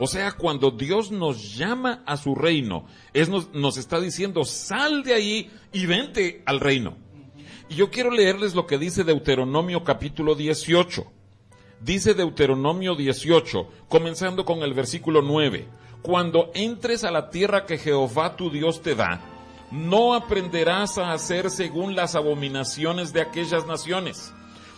O 0.00 0.06
sea, 0.06 0.32
cuando 0.32 0.70
Dios 0.70 1.10
nos 1.10 1.56
llama 1.56 2.02
a 2.06 2.16
su 2.16 2.34
reino, 2.34 2.86
es 3.12 3.28
nos, 3.28 3.52
nos, 3.52 3.76
está 3.76 4.00
diciendo, 4.00 4.44
sal 4.44 5.02
de 5.02 5.14
ahí 5.14 5.50
y 5.72 5.86
vente 5.86 6.42
al 6.46 6.60
reino. 6.60 6.96
Y 7.68 7.74
yo 7.74 7.90
quiero 7.90 8.10
leerles 8.10 8.54
lo 8.54 8.66
que 8.66 8.78
dice 8.78 9.04
Deuteronomio 9.04 9.82
capítulo 9.82 10.34
18. 10.34 11.04
Dice 11.80 12.14
Deuteronomio 12.14 12.96
18, 12.96 13.68
comenzando 13.88 14.44
con 14.44 14.62
el 14.62 14.74
versículo 14.74 15.22
9, 15.22 15.68
cuando 16.02 16.50
entres 16.54 17.04
a 17.04 17.10
la 17.10 17.30
tierra 17.30 17.66
que 17.66 17.78
Jehová 17.78 18.36
tu 18.36 18.50
Dios 18.50 18.82
te 18.82 18.94
da, 18.94 19.20
no 19.70 20.14
aprenderás 20.14 20.98
a 20.98 21.12
hacer 21.12 21.50
según 21.50 21.94
las 21.94 22.14
abominaciones 22.14 23.12
de 23.12 23.20
aquellas 23.20 23.66
naciones 23.66 24.32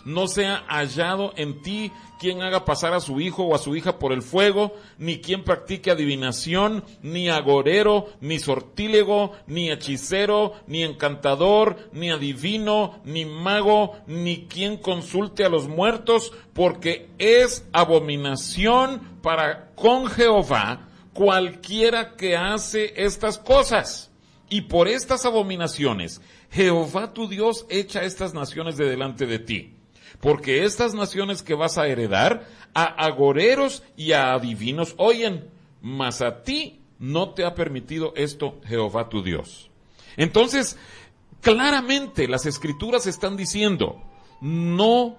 no 0.05 0.27
sea 0.27 0.63
hallado 0.67 1.33
en 1.35 1.61
ti 1.61 1.91
quien 2.19 2.41
haga 2.43 2.65
pasar 2.65 2.93
a 2.93 2.99
su 2.99 3.19
hijo 3.19 3.43
o 3.43 3.55
a 3.55 3.57
su 3.57 3.75
hija 3.75 3.97
por 3.97 4.13
el 4.13 4.21
fuego, 4.21 4.75
ni 4.99 5.21
quien 5.21 5.43
practique 5.43 5.89
adivinación, 5.89 6.83
ni 7.01 7.29
agorero, 7.29 8.09
ni 8.21 8.37
sortílego, 8.37 9.31
ni 9.47 9.71
hechicero, 9.71 10.53
ni 10.67 10.83
encantador, 10.83 11.89
ni 11.93 12.11
adivino, 12.11 13.01
ni 13.05 13.25
mago, 13.25 13.95
ni 14.05 14.45
quien 14.45 14.77
consulte 14.77 15.45
a 15.45 15.49
los 15.49 15.67
muertos, 15.67 16.31
porque 16.53 17.09
es 17.17 17.67
abominación 17.73 19.19
para 19.23 19.71
con 19.73 20.05
Jehová 20.05 20.89
cualquiera 21.13 22.15
que 22.15 22.37
hace 22.37 22.93
estas 23.03 23.39
cosas. 23.39 24.10
Y 24.51 24.61
por 24.61 24.87
estas 24.87 25.25
abominaciones, 25.25 26.21
Jehová 26.51 27.13
tu 27.13 27.27
Dios 27.27 27.65
echa 27.69 28.03
estas 28.03 28.35
naciones 28.35 28.77
de 28.77 28.87
delante 28.87 29.25
de 29.25 29.39
ti 29.39 29.77
porque 30.21 30.65
estas 30.65 30.93
naciones 30.93 31.41
que 31.41 31.55
vas 31.55 31.77
a 31.77 31.87
heredar, 31.87 32.47
a 32.73 32.83
agoreros 32.83 33.83
y 33.97 34.11
a 34.13 34.33
adivinos 34.33 34.93
oyen, 34.97 35.49
mas 35.81 36.21
a 36.21 36.43
ti 36.43 36.79
no 36.99 37.31
te 37.31 37.43
ha 37.43 37.55
permitido 37.55 38.13
esto 38.15 38.61
Jehová 38.65 39.09
tu 39.09 39.23
Dios. 39.23 39.69
Entonces, 40.17 40.77
claramente 41.41 42.27
las 42.27 42.45
escrituras 42.45 43.07
están 43.07 43.35
diciendo, 43.35 44.01
no 44.41 45.17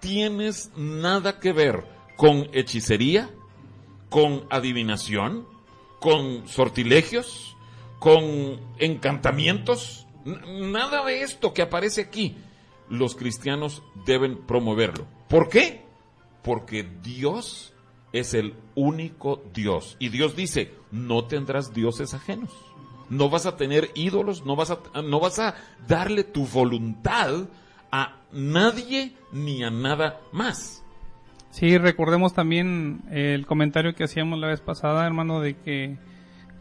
tienes 0.00 0.70
nada 0.76 1.40
que 1.40 1.52
ver 1.52 1.84
con 2.16 2.48
hechicería, 2.52 3.30
con 4.08 4.46
adivinación, 4.50 5.48
con 5.98 6.46
sortilegios, 6.46 7.53
con 8.04 8.60
encantamientos, 8.80 10.06
nada 10.26 11.06
de 11.06 11.22
esto 11.22 11.54
que 11.54 11.62
aparece 11.62 12.02
aquí 12.02 12.36
los 12.90 13.14
cristianos 13.14 13.82
deben 14.04 14.44
promoverlo. 14.46 15.06
¿Por 15.26 15.48
qué? 15.48 15.86
Porque 16.42 16.86
Dios 17.02 17.72
es 18.12 18.34
el 18.34 18.56
único 18.74 19.42
Dios. 19.54 19.96
Y 20.00 20.10
Dios 20.10 20.36
dice, 20.36 20.74
no 20.90 21.24
tendrás 21.24 21.72
dioses 21.72 22.12
ajenos. 22.12 22.50
No 23.08 23.30
vas 23.30 23.46
a 23.46 23.56
tener 23.56 23.90
ídolos, 23.94 24.44
no 24.44 24.54
vas 24.54 24.70
a, 24.70 24.80
no 25.02 25.18
vas 25.18 25.38
a 25.38 25.54
darle 25.88 26.24
tu 26.24 26.46
voluntad 26.46 27.48
a 27.90 28.20
nadie 28.32 29.14
ni 29.32 29.64
a 29.64 29.70
nada 29.70 30.20
más. 30.30 30.84
Sí, 31.52 31.78
recordemos 31.78 32.34
también 32.34 33.00
el 33.10 33.46
comentario 33.46 33.94
que 33.94 34.04
hacíamos 34.04 34.38
la 34.38 34.48
vez 34.48 34.60
pasada, 34.60 35.06
hermano, 35.06 35.40
de 35.40 35.56
que 35.56 35.96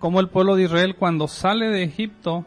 como 0.04 0.20
el 0.20 0.28
pueblo 0.28 0.58
de 0.58 0.64
Israel 0.64 0.98
cuando 0.98 1.30
sale 1.30 1.70
de 1.70 1.84
Egipto, 1.84 2.46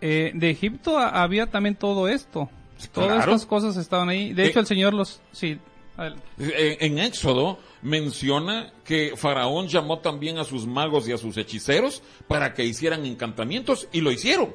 eh, 0.00 0.30
de 0.32 0.48
Egipto 0.48 0.98
había 0.98 1.48
también 1.48 1.74
todo 1.74 2.08
esto. 2.08 2.48
Todas 2.90 3.18
estas 3.18 3.44
cosas 3.44 3.76
estaban 3.76 4.08
ahí. 4.08 4.32
De 4.32 4.46
hecho, 4.46 4.60
el 4.60 4.66
Señor 4.66 4.94
los... 4.94 5.20
Sí, 5.32 5.58
en, 6.38 6.98
Éxodo 6.98 7.58
menciona 7.82 8.72
que 8.82 9.12
Faraón 9.14 9.68
llamó 9.68 9.98
también 9.98 10.38
a 10.38 10.44
sus 10.44 10.66
magos 10.66 11.06
y 11.06 11.12
a 11.12 11.18
sus 11.18 11.36
hechiceros 11.36 12.02
para 12.26 12.54
que 12.54 12.64
hicieran 12.64 13.04
encantamientos 13.04 13.86
y 13.92 14.00
lo 14.00 14.10
hicieron. 14.10 14.54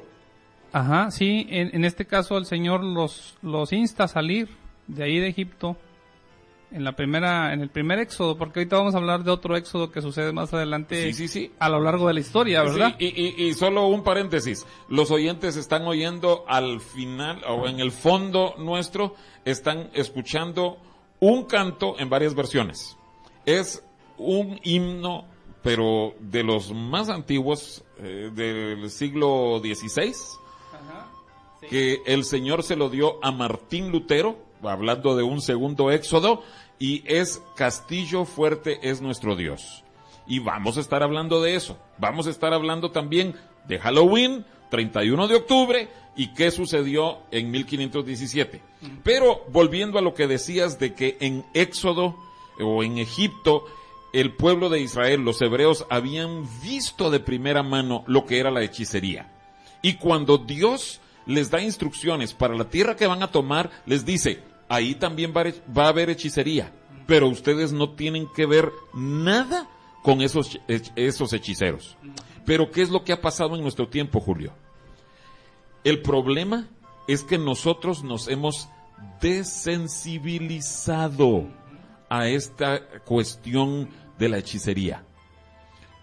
Ajá, 0.72 1.12
sí, 1.12 1.46
en, 1.48 1.70
en 1.72 1.84
este 1.84 2.06
caso 2.06 2.38
el 2.38 2.46
Señor 2.46 2.82
los, 2.82 3.36
los 3.40 3.72
insta 3.72 4.02
a 4.02 4.08
salir 4.08 4.48
de 4.88 5.04
ahí 5.04 5.20
de 5.20 5.28
Egipto 5.28 5.76
en 6.76 6.84
la 6.84 6.92
primera, 6.92 7.54
en 7.54 7.62
el 7.62 7.70
primer 7.70 7.98
éxodo, 7.98 8.36
porque 8.36 8.60
ahorita 8.60 8.76
vamos 8.76 8.94
a 8.94 8.98
hablar 8.98 9.24
de 9.24 9.30
otro 9.30 9.56
éxodo 9.56 9.90
que 9.90 10.02
sucede 10.02 10.30
más 10.32 10.52
adelante 10.52 11.10
a 11.58 11.68
lo 11.70 11.80
largo 11.80 12.06
de 12.06 12.14
la 12.14 12.20
historia, 12.20 12.62
¿verdad? 12.62 12.96
y, 12.98 13.44
y, 13.44 13.54
solo 13.54 13.86
un 13.86 14.02
paréntesis, 14.02 14.66
los 14.90 15.10
oyentes 15.10 15.56
están 15.56 15.86
oyendo 15.86 16.44
al 16.46 16.80
final, 16.80 17.42
o 17.48 17.66
en 17.66 17.80
el 17.80 17.92
fondo 17.92 18.54
nuestro, 18.58 19.14
están 19.46 19.88
escuchando 19.94 20.76
un 21.18 21.44
canto 21.44 21.98
en 21.98 22.10
varias 22.10 22.34
versiones. 22.34 22.98
Es 23.46 23.82
un 24.18 24.60
himno, 24.62 25.24
pero 25.62 26.14
de 26.20 26.42
los 26.42 26.72
más 26.74 27.08
antiguos, 27.08 27.84
eh, 27.98 28.30
del 28.34 28.90
siglo 28.90 29.60
XVI, 29.60 30.12
que 31.70 32.02
el 32.04 32.24
Señor 32.24 32.62
se 32.62 32.76
lo 32.76 32.90
dio 32.90 33.18
a 33.24 33.32
Martín 33.32 33.90
Lutero, 33.90 34.44
hablando 34.62 35.16
de 35.16 35.22
un 35.22 35.40
segundo 35.40 35.90
éxodo, 35.90 36.42
y 36.78 37.02
es 37.06 37.42
Castillo 37.54 38.24
Fuerte 38.24 38.78
es 38.82 39.00
nuestro 39.00 39.36
Dios. 39.36 39.82
Y 40.26 40.40
vamos 40.40 40.76
a 40.76 40.80
estar 40.80 41.02
hablando 41.02 41.40
de 41.40 41.54
eso. 41.54 41.78
Vamos 41.98 42.26
a 42.26 42.30
estar 42.30 42.52
hablando 42.52 42.90
también 42.90 43.34
de 43.68 43.78
Halloween, 43.78 44.44
31 44.70 45.28
de 45.28 45.36
octubre, 45.36 45.88
y 46.16 46.34
qué 46.34 46.50
sucedió 46.50 47.18
en 47.30 47.50
1517. 47.50 48.60
Pero 49.04 49.44
volviendo 49.52 49.98
a 49.98 50.02
lo 50.02 50.14
que 50.14 50.26
decías 50.26 50.78
de 50.78 50.94
que 50.94 51.16
en 51.20 51.44
Éxodo 51.54 52.16
o 52.58 52.82
en 52.82 52.98
Egipto, 52.98 53.64
el 54.12 54.34
pueblo 54.34 54.68
de 54.68 54.80
Israel, 54.80 55.20
los 55.20 55.40
hebreos, 55.42 55.86
habían 55.90 56.44
visto 56.62 57.10
de 57.10 57.20
primera 57.20 57.62
mano 57.62 58.02
lo 58.06 58.26
que 58.26 58.38
era 58.38 58.50
la 58.50 58.62
hechicería. 58.62 59.32
Y 59.82 59.94
cuando 59.94 60.38
Dios 60.38 61.00
les 61.26 61.50
da 61.50 61.60
instrucciones 61.60 62.32
para 62.32 62.56
la 62.56 62.68
tierra 62.68 62.96
que 62.96 63.06
van 63.06 63.22
a 63.22 63.30
tomar, 63.30 63.70
les 63.84 64.04
dice, 64.04 64.42
ahí 64.68 64.94
también 64.94 65.32
va, 65.34 65.44
a 65.84 65.88
haber 65.88 66.10
hechicería, 66.10 66.70
pero 67.06 67.28
ustedes 67.28 67.72
no 67.72 67.94
tienen 67.94 68.28
que 68.34 68.44
ver 68.46 68.70
nada 68.94 69.68
con 70.02 70.20
esos, 70.22 70.58
esos 70.68 71.32
hechiceros. 71.32 71.96
Pero 72.44 72.70
¿qué 72.70 72.82
es 72.82 72.90
lo 72.90 73.02
que 73.04 73.12
ha 73.12 73.20
pasado 73.20 73.56
en 73.56 73.62
nuestro 73.62 73.88
tiempo, 73.88 74.20
Julio? 74.20 74.52
El 75.84 76.02
problema 76.02 76.68
es 77.08 77.22
que 77.22 77.38
nosotros 77.38 78.02
nos 78.02 78.26
hemos 78.28 78.68
desensibilizado 79.20 81.46
a 82.08 82.28
esta 82.28 82.80
cuestión 83.04 83.90
de 84.18 84.28
la 84.28 84.38
hechicería. 84.38 85.04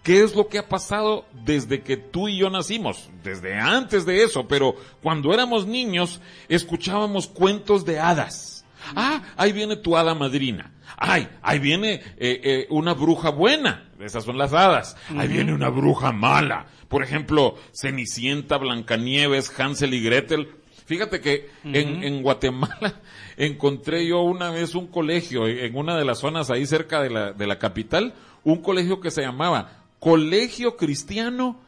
¿Qué 0.02 0.22
es 0.22 0.36
lo 0.36 0.48
que 0.48 0.58
ha 0.58 0.68
pasado 0.68 1.24
desde 1.32 1.82
que 1.82 1.96
tú 1.96 2.28
y 2.28 2.36
yo 2.36 2.50
nacimos? 2.50 3.08
Desde 3.22 3.58
antes 3.58 4.04
de 4.04 4.22
eso, 4.22 4.46
pero 4.46 4.74
cuando 5.02 5.32
éramos 5.32 5.66
niños 5.66 6.20
escuchábamos 6.46 7.26
cuentos 7.26 7.86
de 7.86 7.98
hadas 7.98 8.53
Ah, 8.94 9.22
ahí 9.36 9.52
viene 9.52 9.76
tu 9.76 9.96
hada 9.96 10.14
madrina. 10.14 10.72
Ay, 10.96 11.28
ahí 11.42 11.58
viene 11.58 11.94
eh, 11.94 12.40
eh, 12.42 12.66
una 12.70 12.94
bruja 12.94 13.30
buena. 13.30 13.88
Esas 13.98 14.24
son 14.24 14.38
las 14.38 14.52
hadas. 14.52 14.96
Ahí 15.16 15.28
viene 15.28 15.52
una 15.52 15.70
bruja 15.70 16.12
mala. 16.12 16.66
Por 16.88 17.02
ejemplo, 17.02 17.56
Cenicienta, 17.72 18.58
Blancanieves, 18.58 19.52
Hansel 19.58 19.94
y 19.94 20.02
Gretel. 20.02 20.48
Fíjate 20.86 21.20
que 21.20 21.48
en, 21.64 22.04
en, 22.04 22.22
Guatemala 22.22 23.00
encontré 23.38 24.06
yo 24.06 24.20
una 24.20 24.50
vez 24.50 24.74
un 24.74 24.86
colegio 24.86 25.48
en 25.48 25.74
una 25.74 25.96
de 25.96 26.04
las 26.04 26.18
zonas 26.18 26.50
ahí 26.50 26.66
cerca 26.66 27.00
de 27.00 27.08
la, 27.08 27.32
de 27.32 27.46
la 27.46 27.58
capital, 27.58 28.14
un 28.44 28.60
colegio 28.60 29.00
que 29.00 29.10
se 29.10 29.22
llamaba 29.22 29.84
Colegio 29.98 30.76
Cristiano 30.76 31.58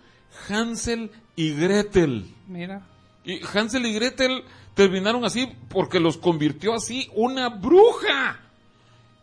Hansel 0.48 1.10
y 1.34 1.54
Gretel. 1.54 2.26
Mira. 2.46 2.82
Y 3.24 3.40
Hansel 3.54 3.86
y 3.86 3.94
Gretel 3.94 4.44
terminaron 4.76 5.24
así 5.24 5.50
porque 5.70 5.98
los 5.98 6.18
convirtió 6.18 6.74
así 6.74 7.10
una 7.14 7.48
bruja. 7.48 8.40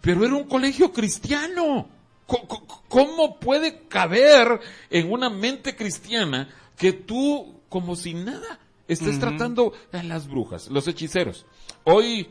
pero 0.01 0.25
era 0.25 0.33
un 0.35 0.45
colegio 0.45 0.91
cristiano. 0.91 1.87
¿Cómo 2.89 3.39
puede 3.39 3.83
caber 3.87 4.59
en 4.89 5.11
una 5.11 5.29
mente 5.29 5.75
cristiana 5.75 6.49
que 6.75 6.91
tú, 6.91 7.53
como 7.69 7.95
si 7.95 8.13
nada, 8.13 8.59
estés 8.87 9.19
tratando 9.19 9.73
a 9.91 10.01
las 10.03 10.27
brujas, 10.27 10.69
los 10.69 10.87
hechiceros? 10.87 11.45
Hoy, 11.83 12.27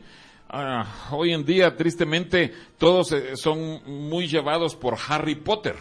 ah, 0.49 1.07
hoy 1.11 1.31
en 1.31 1.45
día, 1.45 1.77
tristemente, 1.77 2.53
todos 2.77 3.13
eh, 3.13 3.37
son 3.37 3.81
muy 4.09 4.27
llevados 4.27 4.75
por 4.75 4.97
Harry 5.07 5.35
Potter. 5.35 5.77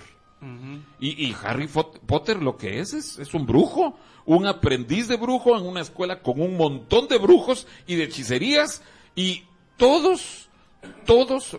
Y, 1.00 1.34
Harry 1.44 1.68
Potter 1.68 2.42
lo 2.42 2.56
que 2.56 2.80
es, 2.80 2.92
es, 2.94 3.18
es 3.18 3.34
un 3.34 3.46
brujo, 3.46 3.96
un 4.24 4.46
aprendiz 4.46 5.08
de 5.08 5.16
brujo 5.16 5.56
en 5.56 5.66
una 5.66 5.80
escuela 5.80 6.20
con 6.20 6.40
un 6.40 6.56
montón 6.56 7.08
de 7.08 7.18
brujos 7.18 7.66
y 7.86 7.94
de 7.94 8.04
hechicerías 8.04 8.82
y 9.14 9.44
todos 9.76 10.48
todos, 11.06 11.56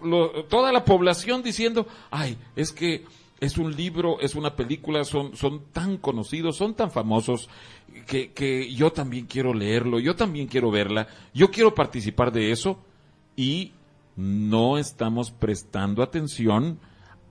toda 0.49 0.71
la 0.71 0.85
población 0.85 1.43
diciendo, 1.43 1.87
ay, 2.11 2.37
es 2.55 2.71
que 2.71 3.05
es 3.39 3.57
un 3.57 3.75
libro, 3.75 4.19
es 4.21 4.35
una 4.35 4.55
película, 4.55 5.03
son, 5.03 5.35
son 5.35 5.65
tan 5.71 5.97
conocidos, 5.97 6.57
son 6.57 6.75
tan 6.75 6.91
famosos, 6.91 7.49
que, 8.07 8.31
que 8.31 8.73
yo 8.73 8.91
también 8.91 9.25
quiero 9.25 9.53
leerlo, 9.53 9.99
yo 9.99 10.15
también 10.15 10.47
quiero 10.47 10.71
verla, 10.71 11.07
yo 11.33 11.51
quiero 11.51 11.75
participar 11.75 12.31
de 12.31 12.51
eso, 12.51 12.79
y 13.35 13.71
no 14.15 14.77
estamos 14.77 15.31
prestando 15.31 16.03
atención 16.03 16.79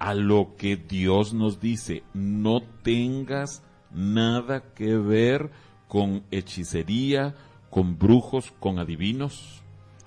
a 0.03 0.15
lo 0.15 0.57
que 0.57 0.75
Dios 0.77 1.33
nos 1.33 1.61
dice. 1.61 2.03
No 2.12 2.61
tengas 2.83 3.62
nada 3.93 4.75
que 4.75 4.97
ver 4.97 5.53
con 5.87 6.25
hechicería, 6.33 7.37
con 7.71 8.01
brujos, 8.01 8.53
con 8.59 8.81
adivinos. 8.81 9.62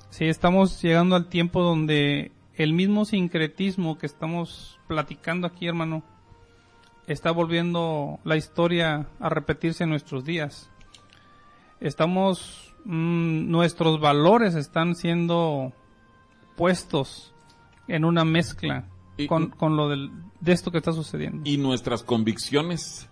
Sí, 0.09 0.25
estamos 0.25 0.81
llegando 0.81 1.15
al 1.15 1.29
tiempo 1.29 1.61
donde 1.61 2.33
el 2.55 2.73
mismo 2.73 3.05
sincretismo 3.05 3.97
que 3.97 4.05
estamos 4.05 4.77
platicando 4.89 5.47
aquí, 5.47 5.65
hermano, 5.65 6.03
está 7.07 7.31
volviendo 7.31 8.19
la 8.25 8.35
historia 8.35 9.07
a 9.21 9.29
repetirse 9.29 9.85
en 9.85 9.91
nuestros 9.91 10.25
días. 10.25 10.69
Estamos, 11.79 12.75
mm, 12.83 13.49
nuestros 13.49 14.01
valores 14.01 14.55
están 14.55 14.93
siendo 14.95 15.71
puestos 16.57 17.33
en 17.87 18.03
una 18.03 18.25
mezcla 18.25 18.89
con, 19.27 19.49
con, 19.49 19.77
lo 19.77 19.89
del, 19.89 20.11
de 20.39 20.53
esto 20.53 20.71
que 20.71 20.77
está 20.77 20.91
sucediendo. 20.91 21.41
Y 21.49 21.57
nuestras 21.57 22.03
convicciones, 22.03 23.07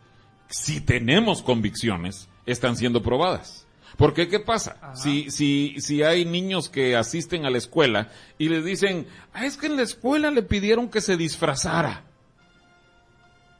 si 0.50 0.82
tenemos 0.82 1.42
convicciones, 1.42 2.30
están 2.46 2.76
siendo 2.76 3.02
probadas. 3.02 3.68
Porque, 3.98 4.28
¿qué 4.28 4.40
pasa? 4.40 4.94
Si, 4.96 5.30
si, 5.30 5.76
si 5.78 6.02
hay 6.02 6.26
niños 6.26 6.70
que 6.70 6.96
asisten 6.96 7.46
a 7.46 7.50
la 7.50 7.60
escuela 7.60 8.10
y 8.38 8.50
les 8.50 8.66
dicen, 8.66 9.08
ah, 9.34 9.46
es 9.46 9.56
que 9.58 9.68
en 9.68 9.76
la 9.76 9.84
escuela 9.84 10.32
le 10.32 10.42
pidieron 10.42 10.90
que 10.90 11.02
se 11.02 11.16
disfrazara. 11.16 12.04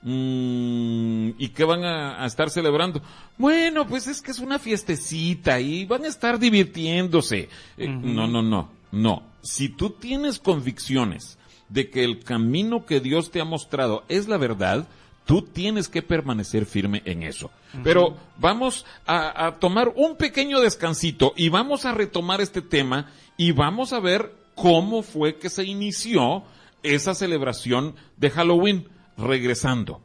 Mm, 0.02 1.30
¿Y 1.38 1.50
qué 1.50 1.64
van 1.64 1.84
a, 1.86 2.26
estar 2.26 2.50
celebrando? 2.50 3.02
Bueno, 3.38 3.88
pues 3.88 4.08
es 4.08 4.22
que 4.22 4.32
es 4.32 4.40
una 4.40 4.60
fiestecita 4.60 5.60
y 5.60 5.86
van 5.86 6.04
a 6.04 6.08
estar 6.08 6.40
divirtiéndose. 6.40 7.50
Eh, 7.78 7.88
no, 7.88 8.28
no, 8.28 8.42
no, 8.42 8.72
no. 8.92 9.24
Si 9.42 9.70
tú 9.70 9.92
tienes 9.92 10.40
convicciones 10.40 11.38
de 11.74 11.90
que 11.90 12.04
el 12.04 12.24
camino 12.24 12.86
que 12.86 13.00
Dios 13.00 13.32
te 13.32 13.42
ha 13.42 13.46
mostrado 13.46 14.04
es 14.08 14.28
la 14.28 14.38
verdad, 14.38 14.88
Tú 15.26 15.42
tienes 15.42 15.88
que 15.88 16.02
permanecer 16.02 16.66
firme 16.66 17.02
en 17.06 17.24
eso. 17.24 17.50
Pero 17.82 18.18
vamos 18.38 18.86
a, 19.08 19.56
tomar 19.60 19.94
un 19.96 20.18
pequeño 20.18 20.60
descansito 20.60 21.34
y 21.38 21.48
vamos 21.48 21.86
a 21.86 21.94
retomar 21.94 22.42
este 22.42 22.62
tema 22.62 23.10
y 23.38 23.54
vamos 23.54 23.94
a 23.94 24.02
ver 24.02 24.34
cómo 24.54 25.02
fue 25.02 25.38
que 25.38 25.50
se 25.50 25.64
inició 25.64 26.44
esa 26.84 27.16
celebración 27.16 27.96
de 28.18 28.32
Halloween 28.32 28.90
regresando. 29.18 30.02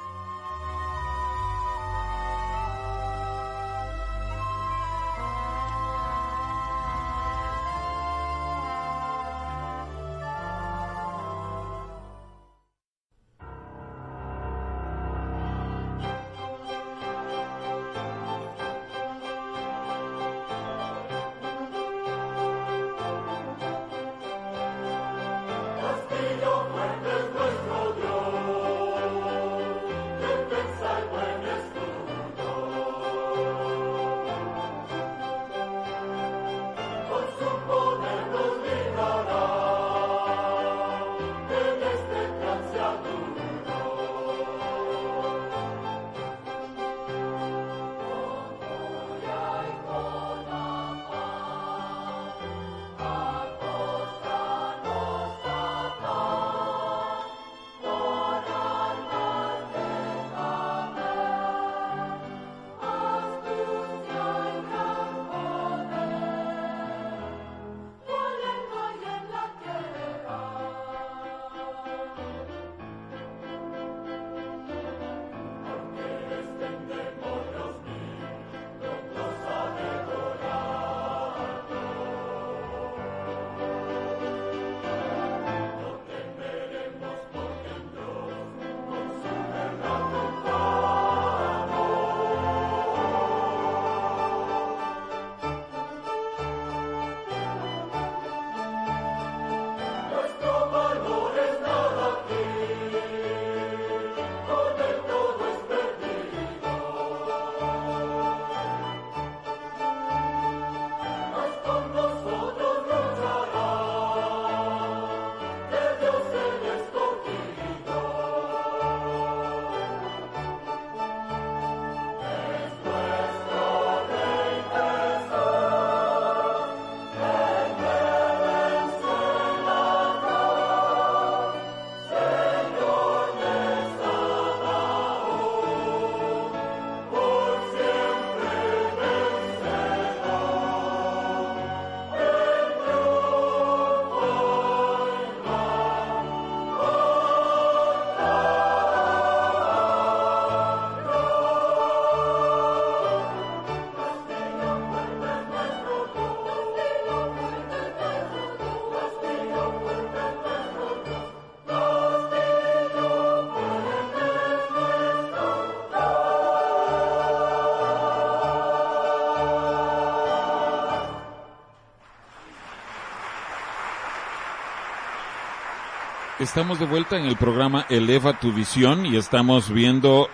Estamos 176.42 176.80
de 176.80 176.88
vuelta 176.88 177.20
en 177.20 177.26
el 177.26 177.38
programa 177.38 177.86
Eleva 177.88 178.40
tu 178.40 178.52
visión 178.52 179.06
y 179.06 179.16
estamos 179.16 179.70
viendo 179.72 180.28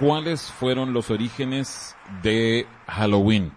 cuáles 0.00 0.50
fueron 0.50 0.94
los 0.94 1.10
orígenes 1.10 1.94
de 2.22 2.66
Halloween. 2.86 3.52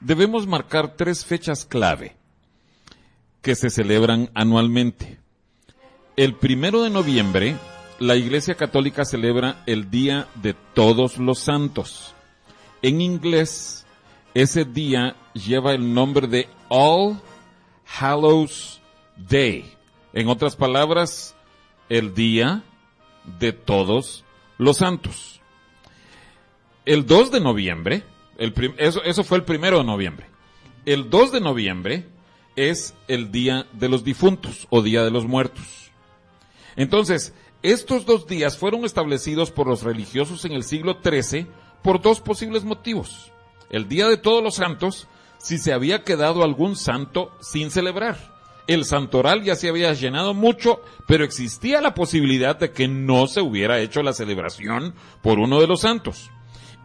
Debemos 0.00 0.46
marcar 0.46 0.96
tres 0.98 1.24
fechas 1.24 1.64
clave 1.64 2.16
que 3.40 3.54
se 3.54 3.70
celebran 3.70 4.28
anualmente. 4.34 5.18
El 6.16 6.34
primero 6.34 6.82
de 6.82 6.90
noviembre, 6.90 7.56
la 7.98 8.16
Iglesia 8.16 8.54
Católica 8.56 9.06
celebra 9.06 9.62
el 9.64 9.90
Día 9.90 10.28
de 10.34 10.52
Todos 10.52 11.16
los 11.16 11.38
Santos. 11.38 12.14
En 12.82 13.00
inglés, 13.00 13.86
ese 14.34 14.66
día 14.66 15.16
lleva 15.32 15.72
el 15.72 15.94
nombre 15.94 16.26
de 16.26 16.46
All 16.68 17.18
Hallows 17.86 18.82
Day. 19.16 19.79
En 20.12 20.28
otras 20.28 20.56
palabras, 20.56 21.36
el 21.88 22.14
Día 22.14 22.64
de 23.38 23.52
Todos 23.52 24.24
los 24.58 24.78
Santos. 24.78 25.40
El 26.84 27.06
2 27.06 27.30
de 27.30 27.40
noviembre, 27.40 28.04
el 28.38 28.54
eso, 28.78 29.02
eso 29.04 29.22
fue 29.22 29.38
el 29.38 29.44
primero 29.44 29.78
de 29.78 29.84
noviembre. 29.84 30.26
El 30.86 31.10
2 31.10 31.32
de 31.32 31.40
noviembre 31.40 32.08
es 32.56 32.94
el 33.06 33.30
Día 33.30 33.66
de 33.72 33.88
los 33.88 34.02
Difuntos 34.02 34.66
o 34.70 34.82
Día 34.82 35.04
de 35.04 35.10
los 35.10 35.26
Muertos. 35.26 35.90
Entonces, 36.76 37.34
estos 37.62 38.06
dos 38.06 38.26
días 38.26 38.56
fueron 38.56 38.84
establecidos 38.84 39.50
por 39.50 39.66
los 39.66 39.82
religiosos 39.82 40.44
en 40.44 40.52
el 40.52 40.64
siglo 40.64 40.98
XIII 41.04 41.46
por 41.82 42.00
dos 42.00 42.20
posibles 42.20 42.64
motivos. 42.64 43.32
El 43.68 43.88
Día 43.88 44.08
de 44.08 44.16
Todos 44.16 44.42
los 44.42 44.54
Santos, 44.54 45.06
si 45.38 45.58
se 45.58 45.72
había 45.72 46.02
quedado 46.02 46.42
algún 46.42 46.76
santo 46.76 47.32
sin 47.40 47.70
celebrar. 47.70 48.39
El 48.70 48.84
santoral 48.84 49.42
ya 49.42 49.56
se 49.56 49.68
había 49.68 49.92
llenado 49.94 50.32
mucho, 50.32 50.80
pero 51.08 51.24
existía 51.24 51.80
la 51.80 51.92
posibilidad 51.92 52.56
de 52.56 52.70
que 52.70 52.86
no 52.86 53.26
se 53.26 53.40
hubiera 53.40 53.80
hecho 53.80 54.00
la 54.00 54.12
celebración 54.12 54.94
por 55.22 55.40
uno 55.40 55.60
de 55.60 55.66
los 55.66 55.80
santos. 55.80 56.30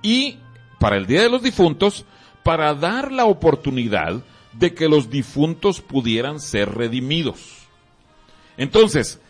Y 0.02 0.40
para 0.80 0.98
el 0.98 1.06
Día 1.06 1.22
de 1.22 1.30
los 1.30 1.44
Difuntos, 1.44 2.06
para 2.42 2.74
dar 2.74 3.12
la 3.12 3.26
oportunidad 3.26 4.24
de 4.54 4.74
que 4.74 4.90
los 4.90 5.12
difuntos 5.12 5.80
pudieran 5.82 6.40
ser 6.40 6.74
redimidos. 6.74 7.68
Entonces, 8.58 9.22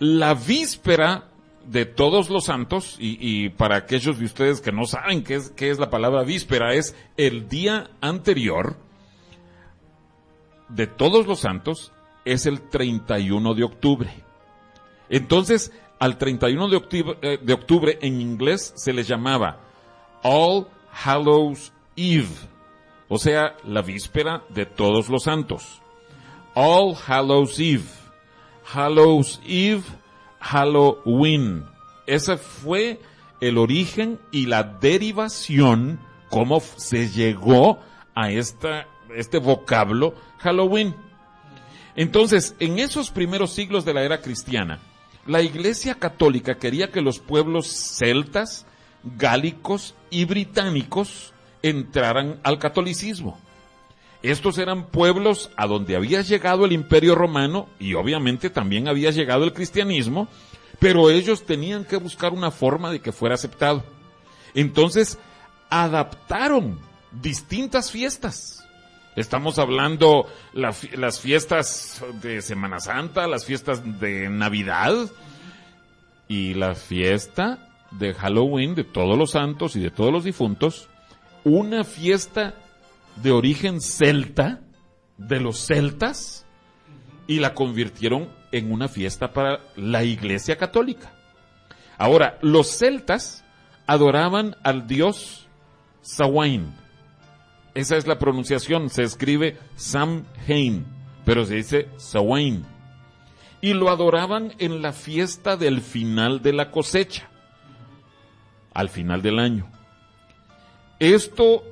la 0.00 0.34
víspera 0.34 1.28
de 1.64 1.86
todos 1.86 2.30
los 2.30 2.46
santos, 2.46 2.96
y, 2.98 3.50
para 3.50 3.76
aquellos 3.76 4.18
de 4.18 4.24
ustedes 4.24 4.60
que 4.60 4.72
no 4.72 4.86
saben 4.86 5.22
qué 5.22 5.36
es, 5.36 5.50
qué 5.50 5.70
es 5.70 5.78
la 5.78 5.88
palabra 5.88 6.24
víspera, 6.24 6.74
es 6.74 6.96
el 7.16 7.48
día 7.48 7.90
anterior 8.00 8.76
de 10.70 10.86
todos 10.86 11.26
los 11.26 11.40
santos, 11.40 11.92
es 12.24 12.46
el 12.46 12.68
31 12.68 13.54
de 13.54 13.64
octubre. 13.64 14.10
Entonces, 15.08 15.72
al 15.98 16.16
31 16.16 16.68
de 16.68 16.76
octubre, 16.76 17.18
eh, 17.22 17.38
de 17.42 17.52
octubre 17.52 17.98
en 18.00 18.20
inglés 18.20 18.72
se 18.76 18.92
le 18.92 19.02
llamaba 19.02 19.60
All 20.22 20.66
Hallows 21.04 21.72
Eve, 21.96 22.28
o 23.08 23.18
sea, 23.18 23.56
la 23.64 23.82
víspera 23.82 24.44
de 24.48 24.66
todos 24.66 25.08
los 25.08 25.24
santos. 25.24 25.82
All 26.54 26.94
Hallows 27.06 27.58
Eve. 27.58 27.84
Hallows 28.72 29.40
Eve 29.44 29.82
Halloween. 30.40 31.64
Ese 32.06 32.36
fue 32.36 33.00
el 33.40 33.58
origen 33.58 34.18
y 34.30 34.46
la 34.46 34.64
derivación, 34.64 36.00
cómo 36.28 36.60
se 36.60 37.08
llegó 37.08 37.78
a 38.14 38.30
esta, 38.30 38.86
este 39.16 39.38
vocablo 39.38 40.14
Halloween. 40.38 40.94
Entonces, 41.96 42.54
en 42.60 42.78
esos 42.78 43.10
primeros 43.10 43.52
siglos 43.52 43.84
de 43.84 43.94
la 43.94 44.02
era 44.02 44.20
cristiana, 44.20 44.80
la 45.26 45.42
Iglesia 45.42 45.96
Católica 45.96 46.56
quería 46.56 46.90
que 46.90 47.02
los 47.02 47.18
pueblos 47.18 47.66
celtas, 47.68 48.66
gálicos 49.16 49.94
y 50.10 50.24
británicos 50.24 51.34
entraran 51.62 52.40
al 52.42 52.58
catolicismo. 52.58 53.38
Estos 54.22 54.58
eran 54.58 54.86
pueblos 54.86 55.50
a 55.56 55.66
donde 55.66 55.96
había 55.96 56.20
llegado 56.20 56.64
el 56.64 56.72
imperio 56.72 57.14
romano 57.14 57.68
y 57.78 57.94
obviamente 57.94 58.50
también 58.50 58.86
había 58.86 59.10
llegado 59.10 59.44
el 59.44 59.54
cristianismo, 59.54 60.28
pero 60.78 61.10
ellos 61.10 61.44
tenían 61.44 61.84
que 61.84 61.96
buscar 61.96 62.32
una 62.32 62.50
forma 62.50 62.90
de 62.90 63.00
que 63.00 63.12
fuera 63.12 63.34
aceptado. 63.34 63.82
Entonces, 64.54 65.18
adaptaron 65.70 66.78
distintas 67.12 67.90
fiestas. 67.90 68.59
Estamos 69.20 69.58
hablando 69.58 70.26
las 70.54 71.20
fiestas 71.20 72.02
de 72.22 72.40
Semana 72.40 72.80
Santa, 72.80 73.26
las 73.28 73.44
fiestas 73.44 74.00
de 74.00 74.30
Navidad 74.30 74.94
y 76.26 76.54
la 76.54 76.74
fiesta 76.74 77.68
de 77.90 78.14
Halloween 78.14 78.74
de 78.74 78.84
todos 78.84 79.18
los 79.18 79.32
santos 79.32 79.76
y 79.76 79.80
de 79.80 79.90
todos 79.90 80.10
los 80.10 80.24
difuntos, 80.24 80.88
una 81.44 81.84
fiesta 81.84 82.54
de 83.16 83.30
origen 83.30 83.82
celta, 83.82 84.60
de 85.18 85.38
los 85.38 85.66
celtas, 85.66 86.46
y 87.26 87.40
la 87.40 87.52
convirtieron 87.52 88.30
en 88.52 88.72
una 88.72 88.88
fiesta 88.88 89.34
para 89.34 89.60
la 89.76 90.02
Iglesia 90.02 90.56
Católica. 90.56 91.12
Ahora, 91.98 92.38
los 92.40 92.68
celtas 92.68 93.44
adoraban 93.86 94.56
al 94.62 94.86
dios 94.86 95.46
Sawain. 96.00 96.72
Esa 97.74 97.96
es 97.96 98.06
la 98.06 98.18
pronunciación, 98.18 98.90
se 98.90 99.02
escribe 99.02 99.58
Samhain, 99.76 100.84
pero 101.24 101.44
se 101.44 101.56
dice 101.56 101.88
Sawain. 101.96 102.64
Y 103.60 103.74
lo 103.74 103.90
adoraban 103.90 104.54
en 104.58 104.82
la 104.82 104.92
fiesta 104.92 105.56
del 105.56 105.80
final 105.80 106.42
de 106.42 106.52
la 106.52 106.70
cosecha, 106.70 107.28
al 108.72 108.88
final 108.88 109.22
del 109.22 109.38
año. 109.38 109.70
Esto 110.98 111.62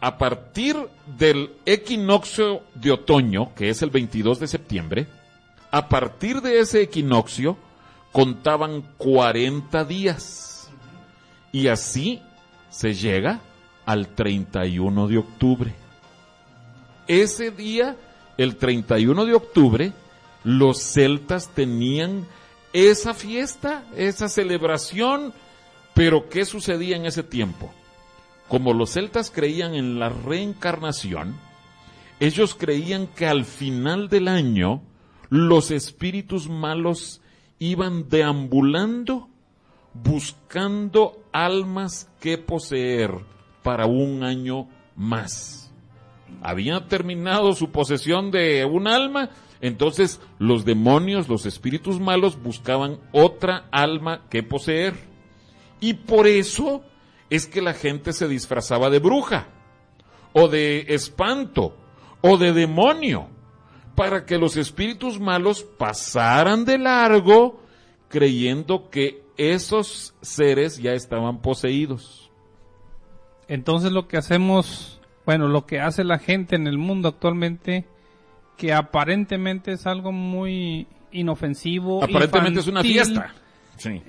a 0.00 0.16
partir 0.16 0.76
del 1.18 1.50
equinoccio 1.66 2.62
de 2.74 2.92
otoño, 2.92 3.54
que 3.54 3.68
es 3.68 3.82
el 3.82 3.90
22 3.90 4.38
de 4.38 4.46
septiembre, 4.46 5.06
a 5.70 5.88
partir 5.88 6.40
de 6.40 6.60
ese 6.60 6.82
equinoccio 6.82 7.58
contaban 8.12 8.82
40 8.96 9.84
días. 9.84 10.70
Y 11.52 11.68
así 11.68 12.22
se 12.70 12.94
llega 12.94 13.40
al 13.88 14.08
31 14.14 15.08
de 15.08 15.18
octubre. 15.18 15.74
Ese 17.06 17.50
día, 17.50 17.96
el 18.36 18.56
31 18.56 19.24
de 19.24 19.34
octubre, 19.34 19.92
los 20.44 20.78
celtas 20.78 21.48
tenían 21.54 22.26
esa 22.72 23.14
fiesta, 23.14 23.84
esa 23.96 24.28
celebración, 24.28 25.32
pero 25.94 26.28
¿qué 26.28 26.44
sucedía 26.44 26.96
en 26.96 27.06
ese 27.06 27.22
tiempo? 27.22 27.72
como 28.48 28.72
los 28.72 28.90
celtas 28.90 29.30
creían 29.30 29.74
en 29.74 29.98
la 29.98 30.08
reencarnación, 30.08 31.36
ellos 32.18 32.54
creían 32.54 33.06
que 33.06 33.26
al 33.26 33.44
final 33.44 34.08
del 34.08 34.26
año 34.26 34.82
los 35.28 35.70
espíritus 35.70 36.48
malos 36.48 37.20
iban 37.58 38.08
deambulando 38.08 39.28
buscando 39.92 41.22
almas 41.32 42.10
que 42.20 42.38
poseer 42.38 43.10
para 43.68 43.84
un 43.84 44.22
año 44.22 44.66
más. 44.96 45.70
Habían 46.40 46.88
terminado 46.88 47.52
su 47.52 47.70
posesión 47.70 48.30
de 48.30 48.64
un 48.64 48.88
alma, 48.88 49.28
entonces 49.60 50.22
los 50.38 50.64
demonios, 50.64 51.28
los 51.28 51.44
espíritus 51.44 52.00
malos 52.00 52.42
buscaban 52.42 52.98
otra 53.12 53.68
alma 53.70 54.22
que 54.30 54.42
poseer. 54.42 54.94
Y 55.80 55.92
por 55.92 56.26
eso 56.26 56.82
es 57.28 57.46
que 57.46 57.60
la 57.60 57.74
gente 57.74 58.14
se 58.14 58.26
disfrazaba 58.26 58.88
de 58.88 59.00
bruja, 59.00 59.48
o 60.32 60.48
de 60.48 60.86
espanto, 60.88 61.76
o 62.22 62.38
de 62.38 62.54
demonio, 62.54 63.28
para 63.94 64.24
que 64.24 64.38
los 64.38 64.56
espíritus 64.56 65.20
malos 65.20 65.62
pasaran 65.62 66.64
de 66.64 66.78
largo 66.78 67.60
creyendo 68.08 68.88
que 68.88 69.22
esos 69.36 70.14
seres 70.22 70.78
ya 70.78 70.94
estaban 70.94 71.42
poseídos. 71.42 72.27
Entonces 73.48 73.92
lo 73.92 74.06
que 74.08 74.16
hacemos, 74.16 75.00
bueno, 75.26 75.48
lo 75.48 75.66
que 75.66 75.80
hace 75.80 76.04
la 76.04 76.18
gente 76.18 76.56
en 76.56 76.66
el 76.66 76.78
mundo 76.78 77.08
actualmente, 77.08 77.86
que 78.56 78.72
aparentemente 78.72 79.72
es 79.72 79.86
algo 79.86 80.12
muy 80.12 80.86
inofensivo. 81.10 82.04
Aparentemente 82.04 82.60
es 82.60 82.66
una 82.66 82.82
fiesta. 82.82 83.34
Sí 83.76 84.02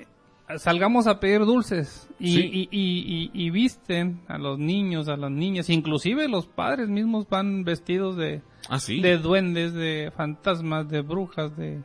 salgamos 0.58 1.06
a 1.06 1.20
pedir 1.20 1.40
dulces 1.40 2.08
y, 2.18 2.68
y, 2.70 3.50
visten 3.50 4.20
a 4.28 4.38
los 4.38 4.58
niños, 4.58 5.08
a 5.08 5.16
las 5.16 5.30
niñas, 5.30 5.70
inclusive 5.70 6.28
los 6.28 6.46
padres 6.46 6.88
mismos 6.88 7.28
van 7.28 7.64
vestidos 7.64 8.16
de, 8.16 8.42
ah, 8.68 8.78
de 8.86 9.18
duendes, 9.18 9.72
de 9.72 10.12
fantasmas, 10.16 10.88
de 10.88 11.02
brujas, 11.02 11.56
de 11.56 11.82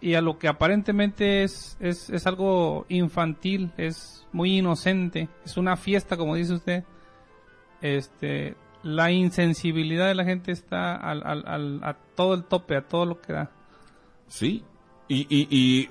y 0.00 0.14
a 0.14 0.20
lo 0.20 0.38
que 0.38 0.48
aparentemente 0.48 1.42
es, 1.42 1.76
es, 1.80 2.10
es 2.10 2.26
algo 2.26 2.86
infantil, 2.88 3.72
es 3.76 4.26
muy 4.32 4.58
inocente, 4.58 5.28
es 5.44 5.56
una 5.56 5.76
fiesta 5.76 6.16
como 6.16 6.34
dice 6.34 6.54
usted, 6.54 6.84
este, 7.80 8.56
la 8.82 9.10
insensibilidad 9.10 10.06
de 10.06 10.14
la 10.14 10.24
gente 10.24 10.52
está 10.52 10.94
al, 10.96 11.22
al, 11.24 11.44
al, 11.46 11.80
a 11.82 11.94
todo 12.14 12.34
el 12.34 12.44
tope, 12.44 12.76
a 12.76 12.82
todo 12.82 13.06
lo 13.06 13.20
que 13.20 13.32
da. 13.32 13.50
Sí, 14.28 14.62
Y, 15.08 15.26
y, 15.28 15.48
y 15.50 15.88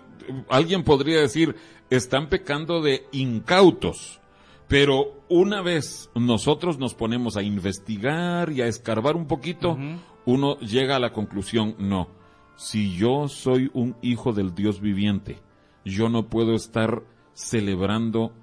alguien 0.49 0.83
podría 0.83 1.19
decir, 1.19 1.55
están 1.89 2.29
pecando 2.29 2.81
de 2.81 3.05
incautos. 3.11 4.21
Pero 4.67 5.13
una 5.29 5.61
vez 5.61 6.09
nosotros 6.13 6.77
nos 6.77 6.93
ponemos 6.93 7.37
a 7.37 7.41
investigar 7.41 8.51
y 8.51 8.61
a 8.61 8.67
escarbar 8.67 9.15
un 9.15 9.25
poquito, 9.25 9.77
uno 10.25 10.59
llega 10.59 10.97
a 10.97 10.99
la 10.99 11.13
conclusión, 11.13 11.75
no, 11.79 12.09
si 12.57 12.95
yo 12.95 13.29
soy 13.29 13.71
un 13.73 13.95
hijo 14.01 14.33
del 14.33 14.53
Dios 14.53 14.81
viviente, 14.81 15.39
yo 15.85 16.09
no 16.09 16.27
puedo 16.27 16.53
estar 16.53 17.03
celebrando 17.33 18.33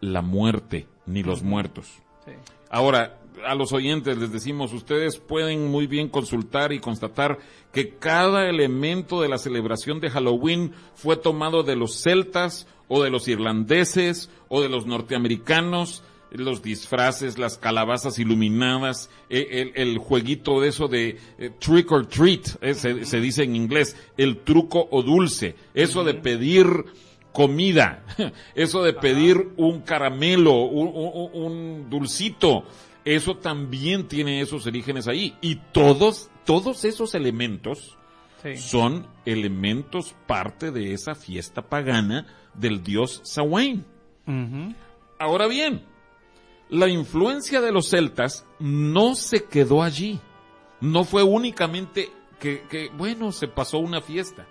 la 0.00 0.22
muerte 0.22 0.88
ni 1.06 1.22
los 1.22 1.42
muertos. 1.42 2.02
Ahora, 2.70 3.18
a 3.46 3.54
los 3.54 3.72
oyentes 3.72 4.18
les 4.18 4.32
decimos, 4.32 4.72
ustedes 4.72 5.18
pueden 5.18 5.70
muy 5.70 5.86
bien 5.86 6.08
consultar 6.08 6.72
y 6.72 6.80
constatar 6.80 7.38
que 7.72 7.96
cada 7.96 8.48
elemento 8.48 9.20
de 9.20 9.28
la 9.28 9.38
celebración 9.38 10.00
de 10.00 10.10
Halloween 10.10 10.72
fue 10.94 11.16
tomado 11.16 11.62
de 11.62 11.76
los 11.76 12.02
celtas 12.02 12.66
o 12.88 13.02
de 13.02 13.10
los 13.10 13.28
irlandeses 13.28 14.30
o 14.48 14.60
de 14.60 14.68
los 14.68 14.86
norteamericanos, 14.86 16.02
los 16.30 16.62
disfraces, 16.62 17.38
las 17.38 17.58
calabazas 17.58 18.18
iluminadas, 18.18 19.10
e, 19.30 19.72
el, 19.74 19.98
jueguito 19.98 20.60
de 20.60 20.68
eso 20.68 20.88
de 20.88 21.18
eh, 21.38 21.50
trick 21.58 21.90
or 21.90 22.06
treat, 22.06 22.56
eh, 22.60 22.74
se, 22.74 23.20
dice 23.20 23.44
en 23.44 23.56
inglés, 23.56 23.96
el 24.16 24.38
truco 24.38 24.88
o 24.90 25.02
dulce, 25.02 25.54
eso 25.74 26.04
de 26.04 26.14
pedir 26.14 26.66
comida, 27.32 28.04
eso 28.54 28.82
de 28.82 28.92
pedir 28.92 29.52
un 29.56 29.80
caramelo, 29.80 30.54
un, 30.54 31.88
dulcito, 31.88 32.64
eso 33.04 33.36
también 33.36 34.06
tiene 34.06 34.40
esos 34.40 34.66
orígenes 34.66 35.08
ahí. 35.08 35.34
Y 35.40 35.56
todos, 35.72 36.30
todos 36.44 36.84
esos 36.84 37.14
elementos 37.14 37.96
son 38.56 39.06
elementos 39.24 40.14
parte 40.26 40.70
de 40.70 40.92
esa 40.92 41.14
fiesta 41.14 41.62
pagana 41.62 42.26
del 42.54 42.82
dios 42.82 43.20
Samhain. 43.24 43.84
Ahora 45.18 45.46
bien, 45.46 45.82
la 46.68 46.88
influencia 46.88 47.60
de 47.60 47.72
los 47.72 47.88
celtas 47.88 48.44
no 48.58 49.14
se 49.14 49.44
quedó 49.44 49.82
allí. 49.82 50.20
No 50.80 51.04
fue 51.04 51.22
únicamente 51.22 52.10
que, 52.38 52.90
bueno, 52.96 53.32
se 53.32 53.48
pasó 53.48 53.78
una 53.78 54.00
fiesta, 54.00 54.46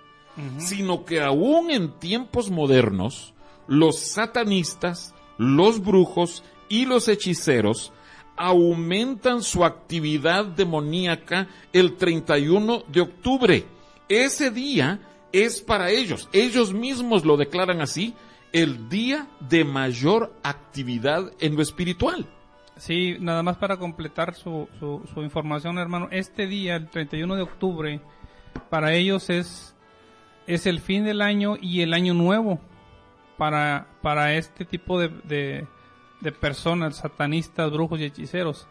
sino 0.58 1.06
que 1.06 1.22
aún 1.22 1.72
en 1.72 2.00
tiempos 2.00 2.52
modernos, 2.52 3.34
los 3.68 4.00
satanistas, 4.00 5.16
los 5.38 5.82
brujos 5.82 6.44
y 6.70 6.86
los 6.86 7.08
hechiceros 7.08 7.94
aumentan 8.36 9.42
su 9.42 9.64
actividad 9.64 10.46
demoníaca 10.46 11.48
el 11.74 11.96
31 11.96 12.84
de 12.88 13.02
octubre. 13.02 13.66
Ese 14.10 14.52
día 14.52 15.00
es 15.32 15.62
para 15.62 15.92
ellos, 15.92 16.30
ellos 16.34 16.74
mismos 16.74 17.26
lo 17.26 17.38
declaran 17.38 17.82
así, 17.82 18.14
el 18.52 18.90
día 18.90 19.28
de 19.40 19.64
mayor 19.64 20.34
actividad 20.44 21.32
en 21.40 21.56
lo 21.56 21.62
espiritual. 21.62 22.28
Sí, 22.78 23.18
nada 23.20 23.42
más 23.42 23.58
para 23.58 23.78
completar 23.78 24.36
su, 24.36 24.68
su, 24.80 25.24
información, 25.24 25.80
hermano. 25.80 26.10
Este 26.12 26.46
día, 26.46 26.76
el 26.76 26.90
31 26.90 27.36
de 27.36 27.42
octubre, 27.42 28.02
para 28.70 28.94
ellos 28.94 29.30
es, 29.30 29.76
es 30.46 30.68
el 30.68 30.80
fin 30.80 31.04
del 31.04 31.22
año 31.22 31.56
y 31.60 31.82
el 31.82 31.94
año 31.94 32.14
nuevo 32.14 32.60
para, 33.38 33.88
para 34.02 34.36
este 34.36 34.64
tipo 34.64 35.00
de, 35.00 35.66
de, 36.22 36.32
personas, 36.32 36.98
satanistas, 36.98 37.72
brujos 37.72 38.00
y 38.00 38.06
hechiceros. 38.06 38.68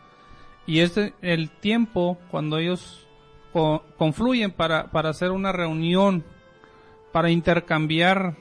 Y 0.66 0.80
es 0.80 0.96
el 1.20 1.50
tiempo 1.50 2.18
cuando 2.30 2.58
ellos 2.58 3.08
confluyen 3.96 4.52
para, 4.52 4.90
para 4.90 5.10
hacer 5.10 5.30
una 5.30 5.50
reunión 5.50 6.24
para 7.12 7.30
intercambiar 7.30 8.36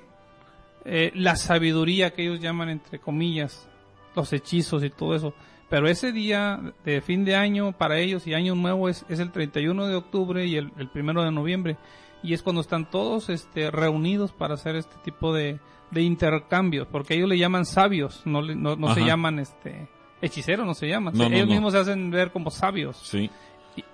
eh, 0.86 1.12
la 1.16 1.36
sabiduría 1.36 2.14
que 2.14 2.24
ellos 2.24 2.40
llaman 2.40 2.70
entre 2.70 3.00
comillas, 3.00 3.68
los 4.16 4.32
hechizos 4.32 4.84
y 4.84 4.90
todo 4.90 5.16
eso. 5.16 5.34
Pero 5.70 5.88
ese 5.88 6.12
día 6.12 6.74
de 6.86 7.02
fin 7.02 7.26
de 7.26 7.36
año 7.36 7.72
para 7.72 7.98
ellos 7.98 8.28
y 8.28 8.34
año 8.34 8.56
nuevo 8.56 8.88
es, 8.88 9.06
es 9.10 9.20
el 9.20 9.32
31 9.32 9.88
de 9.88 9.96
octubre 9.96 10.46
y 10.46 10.58
el, 10.58 10.72
el 10.78 10.90
primero 10.90 11.24
de 11.24 11.32
noviembre. 11.32 11.78
Y 12.22 12.34
es 12.34 12.44
cuando 12.44 12.62
están 12.62 12.90
todos 12.90 13.30
este, 13.30 13.72
reunidos 13.72 14.32
para 14.32 14.54
hacer 14.54 14.76
este 14.76 14.96
tipo 15.04 15.34
de, 15.34 15.60
de 15.92 16.02
intercambios, 16.02 16.88
porque 16.88 17.16
ellos 17.16 17.30
le 17.30 17.38
llaman 17.38 17.66
sabios, 17.66 18.22
no, 18.26 18.42
no, 18.42 18.76
no 18.76 18.94
se 18.94 19.02
llaman 19.02 19.40
este, 19.40 19.88
hechiceros, 20.22 20.66
no 20.66 20.74
se 20.74 20.88
llaman. 20.88 21.20
ellos 21.34 21.48
mismos 21.48 21.74
se 21.74 21.80
hacen 21.80 22.12
ver 22.12 22.32
como 22.32 22.52
sabios. 22.52 22.98
Sí. 22.98 23.30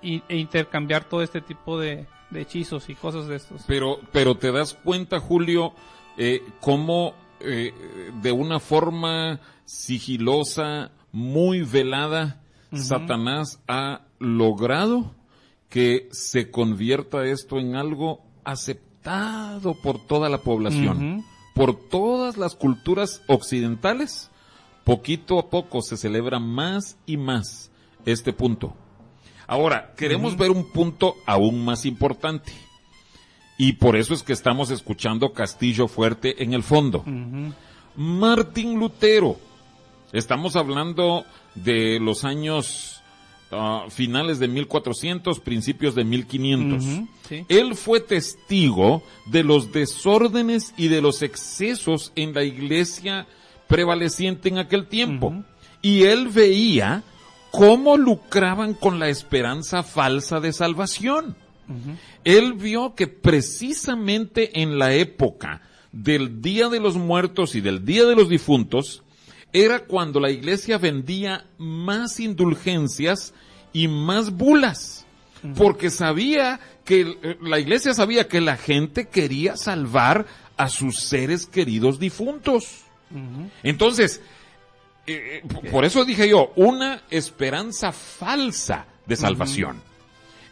Y, 0.00 0.22
e 0.28 0.36
intercambiar 0.36 1.04
todo 1.04 1.22
este 1.22 1.40
tipo 1.40 1.78
de, 1.78 2.06
de 2.30 2.40
hechizos 2.40 2.88
y 2.88 2.94
cosas 2.94 3.26
de 3.26 3.36
estos. 3.36 3.64
Pero, 3.66 3.98
pero 4.12 4.36
te 4.36 4.52
das 4.52 4.74
cuenta, 4.74 5.18
Julio, 5.18 5.74
eh, 6.16 6.42
cómo 6.60 7.14
eh, 7.40 7.72
de 8.20 8.32
una 8.32 8.60
forma 8.60 9.40
sigilosa, 9.64 10.92
muy 11.12 11.62
velada, 11.62 12.40
Satanás 12.72 13.60
ha 13.68 14.02
logrado 14.18 15.14
que 15.68 16.08
se 16.10 16.50
convierta 16.50 17.24
esto 17.24 17.58
en 17.58 17.76
algo 17.76 18.22
aceptado 18.44 19.74
por 19.82 20.06
toda 20.06 20.28
la 20.28 20.38
población, 20.38 21.24
por 21.54 21.88
todas 21.88 22.36
las 22.36 22.54
culturas 22.54 23.22
occidentales. 23.26 24.30
Poquito 24.84 25.38
a 25.38 25.50
poco 25.50 25.82
se 25.82 25.96
celebra 25.96 26.38
más 26.38 26.96
y 27.06 27.16
más 27.16 27.70
este 28.04 28.32
punto. 28.32 28.74
Ahora, 29.46 29.94
queremos 29.96 30.36
ver 30.36 30.50
un 30.50 30.70
punto 30.70 31.14
aún 31.26 31.64
más 31.64 31.84
importante. 31.84 32.52
Y 33.58 33.74
por 33.74 33.96
eso 33.96 34.14
es 34.14 34.22
que 34.22 34.32
estamos 34.32 34.70
escuchando 34.70 35.32
Castillo 35.32 35.88
Fuerte 35.88 36.42
en 36.42 36.54
el 36.54 36.62
fondo. 36.62 37.04
Martín 37.96 38.78
Lutero. 38.78 39.36
Estamos 40.12 40.56
hablando 40.56 41.24
de 41.54 41.98
los 42.00 42.24
años 42.24 43.02
ah, 43.50 43.86
finales 43.88 44.38
de 44.38 44.48
1400, 44.48 45.40
principios 45.40 45.94
de 45.94 46.04
1500. 46.04 46.84
Él 47.48 47.74
fue 47.76 48.00
testigo 48.00 49.02
de 49.26 49.42
los 49.42 49.72
desórdenes 49.72 50.74
y 50.76 50.88
de 50.88 51.00
los 51.00 51.22
excesos 51.22 52.12
en 52.14 52.34
la 52.34 52.44
iglesia 52.44 53.26
prevaleciente 53.68 54.48
en 54.48 54.58
aquel 54.58 54.86
tiempo. 54.86 55.34
Y 55.80 56.02
él 56.04 56.28
veía 56.28 57.02
cómo 57.50 57.96
lucraban 57.96 58.74
con 58.74 58.98
la 58.98 59.08
esperanza 59.08 59.82
falsa 59.82 60.40
de 60.40 60.52
salvación. 60.52 61.36
Él 62.24 62.52
vio 62.54 62.94
que 62.94 63.06
precisamente 63.06 64.60
en 64.60 64.78
la 64.78 64.94
época 64.94 65.62
del 65.92 66.40
Día 66.42 66.68
de 66.68 66.80
los 66.80 66.96
Muertos 66.96 67.54
y 67.54 67.60
del 67.60 67.84
Día 67.84 68.04
de 68.04 68.16
los 68.16 68.28
Difuntos, 68.28 69.02
era 69.52 69.80
cuando 69.80 70.18
la 70.18 70.30
iglesia 70.30 70.78
vendía 70.78 71.44
más 71.58 72.18
indulgencias 72.20 73.34
y 73.72 73.88
más 73.88 74.32
bulas, 74.32 75.06
porque 75.56 75.90
sabía 75.90 76.60
que 76.84 77.18
eh, 77.22 77.38
la 77.42 77.58
iglesia 77.58 77.94
sabía 77.94 78.28
que 78.28 78.40
la 78.40 78.56
gente 78.56 79.08
quería 79.08 79.56
salvar 79.56 80.26
a 80.56 80.68
sus 80.68 81.00
seres 81.00 81.46
queridos 81.46 81.98
difuntos. 81.98 82.82
Entonces, 83.62 84.22
eh, 85.06 85.42
eh, 85.44 85.68
por 85.70 85.84
eso 85.84 86.04
dije 86.04 86.28
yo, 86.28 86.52
una 86.56 87.02
esperanza 87.10 87.92
falsa 87.92 88.86
de 89.06 89.16
salvación. 89.16 89.82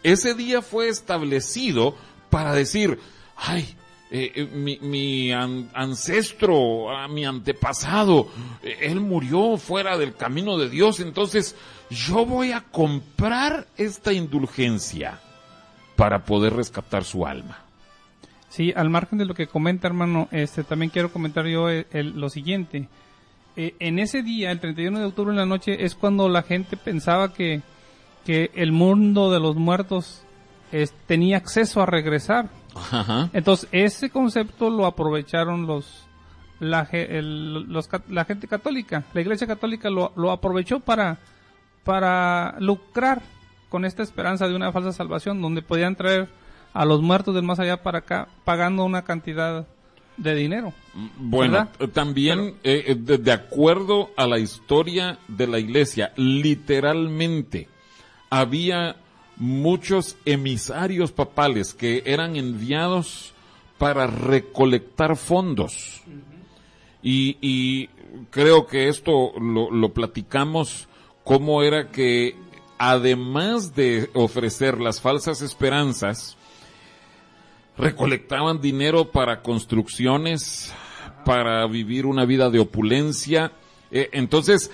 Ese 0.03 0.35
día 0.35 0.63
fue 0.63 0.89
establecido 0.89 1.95
para 2.31 2.55
decir, 2.55 2.99
ay, 3.37 3.77
eh, 4.11 4.49
mi, 4.81 5.33
ancestro, 5.33 6.87
mi 7.09 7.25
antepasado, 7.25 8.29
él 8.63 9.01
murió 9.01 9.57
fuera 9.57 9.97
del 9.99 10.15
camino 10.15 10.59
de 10.59 10.69
Dios, 10.69 11.01
entonces 11.01 11.55
yo 11.91 12.27
voy 12.27 12.53
a 12.53 12.61
comprar 12.61 13.67
esta 13.77 14.13
indulgencia 14.13 15.21
para 15.97 16.25
poder 16.25 16.55
rescatar 16.55 17.05
su 17.05 17.27
alma. 17.27 17.59
Sí, 18.49 18.73
al 18.75 18.91
margen 18.91 19.19
de 19.19 19.27
lo 19.27 19.35
que 19.35 19.47
comenta 19.47 19.87
hermano, 19.87 20.29
este 20.33 20.65
también 20.65 20.91
quiero 20.91 21.13
comentar 21.13 21.47
yo 21.47 21.69
lo 21.93 22.29
siguiente. 22.31 22.89
Eh, 23.57 23.75
en 23.79 23.99
ese 23.99 24.23
día, 24.23 24.51
el 24.51 24.61
31 24.61 24.99
de 24.99 25.05
octubre 25.05 25.31
en 25.31 25.37
la 25.37 25.47
noche, 25.47 25.85
es 25.85 25.95
cuando 25.95 26.29
la 26.29 26.43
gente 26.43 26.77
pensaba 26.77 27.33
que, 27.33 27.63
que 28.25 28.51
el 28.55 28.73
mundo 28.73 29.31
de 29.31 29.41
los 29.41 29.57
muertos 29.57 30.23
tenía 31.07 31.37
acceso 31.37 31.83
a 31.83 31.87
regresar. 31.87 32.49
Entonces, 33.33 33.69
ese 33.73 34.11
concepto 34.11 34.71
lo 34.71 34.87
aprovecharon 34.87 35.67
los 35.67 36.07
la, 36.61 36.89
la 38.09 38.25
gente 38.25 38.47
católica. 38.47 39.05
La 39.15 39.21
iglesia 39.21 39.47
católica 39.47 39.91
lo, 39.91 40.13
lo 40.15 40.31
aprovechó 40.31 40.81
para, 40.81 41.19
para 41.85 42.57
lucrar 42.61 43.23
con 43.69 43.85
esta 43.85 44.03
esperanza 44.03 44.47
de 44.47 44.55
una 44.55 44.73
falsa 44.73 44.93
salvación, 44.93 45.41
donde 45.41 45.63
podían 45.63 45.97
traer 45.97 46.29
a 46.73 46.85
los 46.85 47.03
muertos 47.03 47.35
del 47.35 47.45
más 47.45 47.59
allá 47.59 47.83
para 47.83 47.99
acá, 47.99 48.29
pagando 48.45 48.85
una 48.85 49.03
cantidad 49.03 49.67
de 50.17 50.35
dinero. 50.35 50.73
Bueno, 51.17 51.69
también 51.93 52.57
eh, 52.63 52.85
eh, 52.89 52.95
de, 52.95 53.33
acuerdo 53.33 54.11
a 54.17 54.27
la 54.27 54.39
historia 54.39 55.19
de 55.29 55.47
la 55.47 55.59
iglesia, 55.59 56.13
literalmente 56.17 57.69
había 58.31 58.97
muchos 59.37 60.17
emisarios 60.25 61.13
papales 61.13 61.75
que 61.75 62.03
eran 62.07 62.37
enviados 62.37 63.33
para 63.79 64.07
recolectar 64.07 65.17
fondos. 65.17 66.03
y, 67.03 67.37
y, 67.41 67.89
creo 68.31 68.67
que 68.67 68.89
esto 68.89 69.33
lo, 69.41 69.71
lo 69.71 69.93
platicamos, 69.93 70.89
cómo 71.25 71.63
era 71.63 71.91
que 71.91 72.37
además 72.79 73.75
de 73.75 74.11
ofrecer 74.15 74.81
las 74.81 75.01
falsas 75.01 75.43
esperanzas, 75.43 76.37
recolectaban 77.77 78.61
dinero 78.61 79.11
para 79.11 79.43
construcciones, 79.43 80.73
para 81.25 81.67
vivir 81.67 82.07
una 82.07 82.25
vida 82.25 82.51
de 82.51 82.61
opulencia. 82.61 83.53
Eh, 83.91 84.09
entonces, 84.13 84.71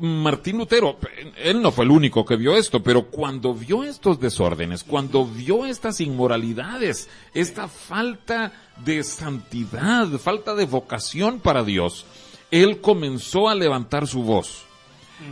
Martín 0.00 0.58
Lutero, 0.58 0.98
él 1.36 1.62
no 1.62 1.72
fue 1.72 1.84
el 1.84 1.90
único 1.90 2.24
que 2.24 2.36
vio 2.36 2.56
esto, 2.56 2.82
pero 2.82 3.06
cuando 3.06 3.54
vio 3.54 3.84
estos 3.84 4.20
desórdenes, 4.20 4.84
cuando 4.84 5.24
vio 5.26 5.66
estas 5.66 6.00
inmoralidades, 6.00 7.08
esta 7.34 7.68
falta 7.68 8.52
de 8.84 9.02
santidad, 9.02 10.06
falta 10.18 10.54
de 10.54 10.66
vocación 10.66 11.40
para 11.40 11.64
Dios, 11.64 12.06
él 12.50 12.80
comenzó 12.80 13.48
a 13.48 13.54
levantar 13.54 14.06
su 14.06 14.22
voz. 14.22 14.64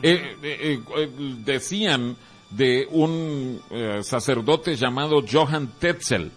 Eh, 0.03 0.37
eh, 0.43 0.81
eh, 0.97 1.11
decían 1.45 2.17
de 2.51 2.89
un 2.91 3.61
sacerdote 4.03 4.77
llamado 4.77 5.23
Johann 5.31 5.73
Tetzel. 5.79 6.31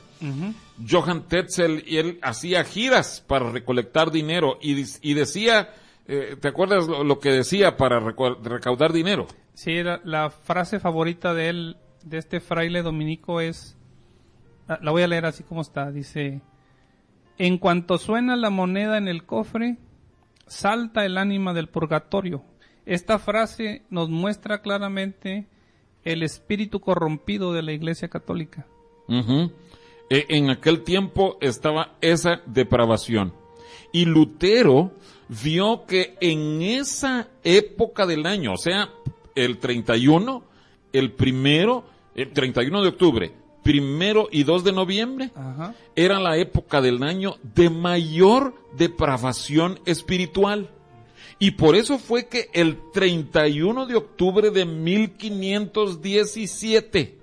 Johann 0.90 1.24
Tetzel, 1.28 1.84
y 1.88 1.98
él 1.98 2.20
hacía 2.22 2.64
giras 2.64 3.24
para 3.26 3.52
recolectar 3.52 4.12
dinero 4.12 4.58
y, 4.62 4.84
y 5.02 5.14
decía, 5.14 5.74
¿te 6.40 6.48
acuerdas 6.48 6.88
lo, 6.88 7.20
que 7.20 7.30
decía 7.30 7.78
para 7.78 8.00
recaudar 8.00 8.94
dinero? 8.94 9.28
Sí, 9.54 9.84
la, 9.84 10.02
la, 10.04 10.30
frase 10.30 10.80
favorita 10.80 11.34
de 11.34 11.50
él, 11.50 11.78
de 12.04 12.18
este 12.18 12.40
fraile 12.40 12.82
dominico 12.82 13.42
es, 13.42 13.78
la 14.68 14.92
voy 14.92 15.04
a 15.04 15.08
leer 15.08 15.26
así 15.26 15.44
como 15.44 15.62
está, 15.62 15.92
dice, 15.92 16.42
en 17.38 17.58
cuanto 17.58 17.98
suena 17.98 18.36
la 18.36 18.50
moneda 18.50 18.98
en 18.98 19.08
el 19.08 19.26
cofre, 19.26 19.78
salta 20.46 21.06
el 21.06 21.18
ánima 21.18 21.54
del 21.54 21.70
purgatorio. 21.70 22.44
Esta 22.86 23.20
frase 23.20 23.84
nos 23.90 24.10
muestra 24.10 24.62
claramente 24.62 25.48
el 26.04 26.24
espíritu 26.24 26.82
corrompido 26.82 27.54
de 27.54 27.62
la 27.62 27.72
Iglesia 27.72 28.10
Católica. 28.10 28.66
E, 29.08 30.26
en 30.30 30.50
aquel 30.50 30.84
tiempo 30.84 31.38
estaba 31.40 31.98
esa 32.02 32.42
depravación. 32.46 33.34
Y 33.92 34.06
Lutero 34.06 34.92
vio 35.28 35.86
que 35.86 36.16
en 36.20 36.62
esa 36.62 37.28
época 37.44 38.06
del 38.06 38.26
año, 38.26 38.54
o 38.54 38.58
sea, 38.58 38.90
el 39.36 39.58
31, 39.58 40.44
el 40.92 41.12
primero, 41.12 41.84
el 42.16 42.32
31 42.32 42.82
de 42.82 42.88
octubre, 42.88 43.32
primero 43.64 44.28
y 44.32 44.44
2 44.44 44.64
de 44.64 44.72
noviembre, 44.72 45.32
era 45.96 46.20
la 46.20 46.38
época 46.38 46.82
del 46.82 47.04
año 47.04 47.36
de 47.56 47.70
mayor 47.70 48.56
depravación 48.76 49.80
espiritual. 49.86 50.72
Y 51.38 51.52
por 51.52 51.76
eso 51.76 52.00
fue 52.00 52.28
que 52.28 52.50
el 52.54 52.80
31 52.92 53.86
de 53.86 53.96
octubre 53.96 54.50
de 54.52 54.66
1517, 54.66 57.19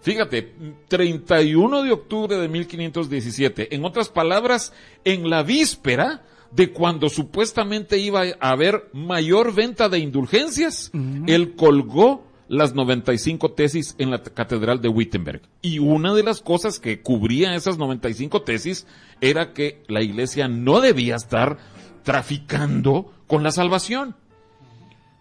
fíjate, 0.00 0.54
31 0.88 1.82
de 1.82 1.92
octubre 1.92 2.36
de 2.36 2.48
1517, 2.48 3.74
en 3.74 3.84
otras 3.84 4.08
palabras, 4.08 4.72
en 5.04 5.30
la 5.30 5.42
víspera 5.42 6.22
de 6.50 6.70
cuando 6.72 7.08
supuestamente 7.08 7.98
iba 7.98 8.22
a 8.40 8.50
haber 8.50 8.88
mayor 8.92 9.54
venta 9.54 9.88
de 9.88 9.98
indulgencias, 9.98 10.90
él 11.26 11.54
colgó 11.56 12.26
las 12.48 12.74
95 12.74 13.52
tesis 13.52 13.94
en 13.98 14.10
la 14.10 14.22
Catedral 14.22 14.82
de 14.82 14.88
Wittenberg. 14.88 15.40
Y 15.62 15.78
una 15.78 16.12
de 16.12 16.22
las 16.22 16.42
cosas 16.42 16.78
que 16.78 17.00
cubría 17.00 17.54
esas 17.54 17.78
95 17.78 18.42
tesis 18.42 18.86
era 19.22 19.54
que 19.54 19.82
la 19.88 20.02
iglesia 20.02 20.48
no 20.48 20.80
debía 20.80 21.16
estar 21.16 21.56
traficando 22.02 23.10
con 23.26 23.42
la 23.42 23.52
salvación. 23.52 24.16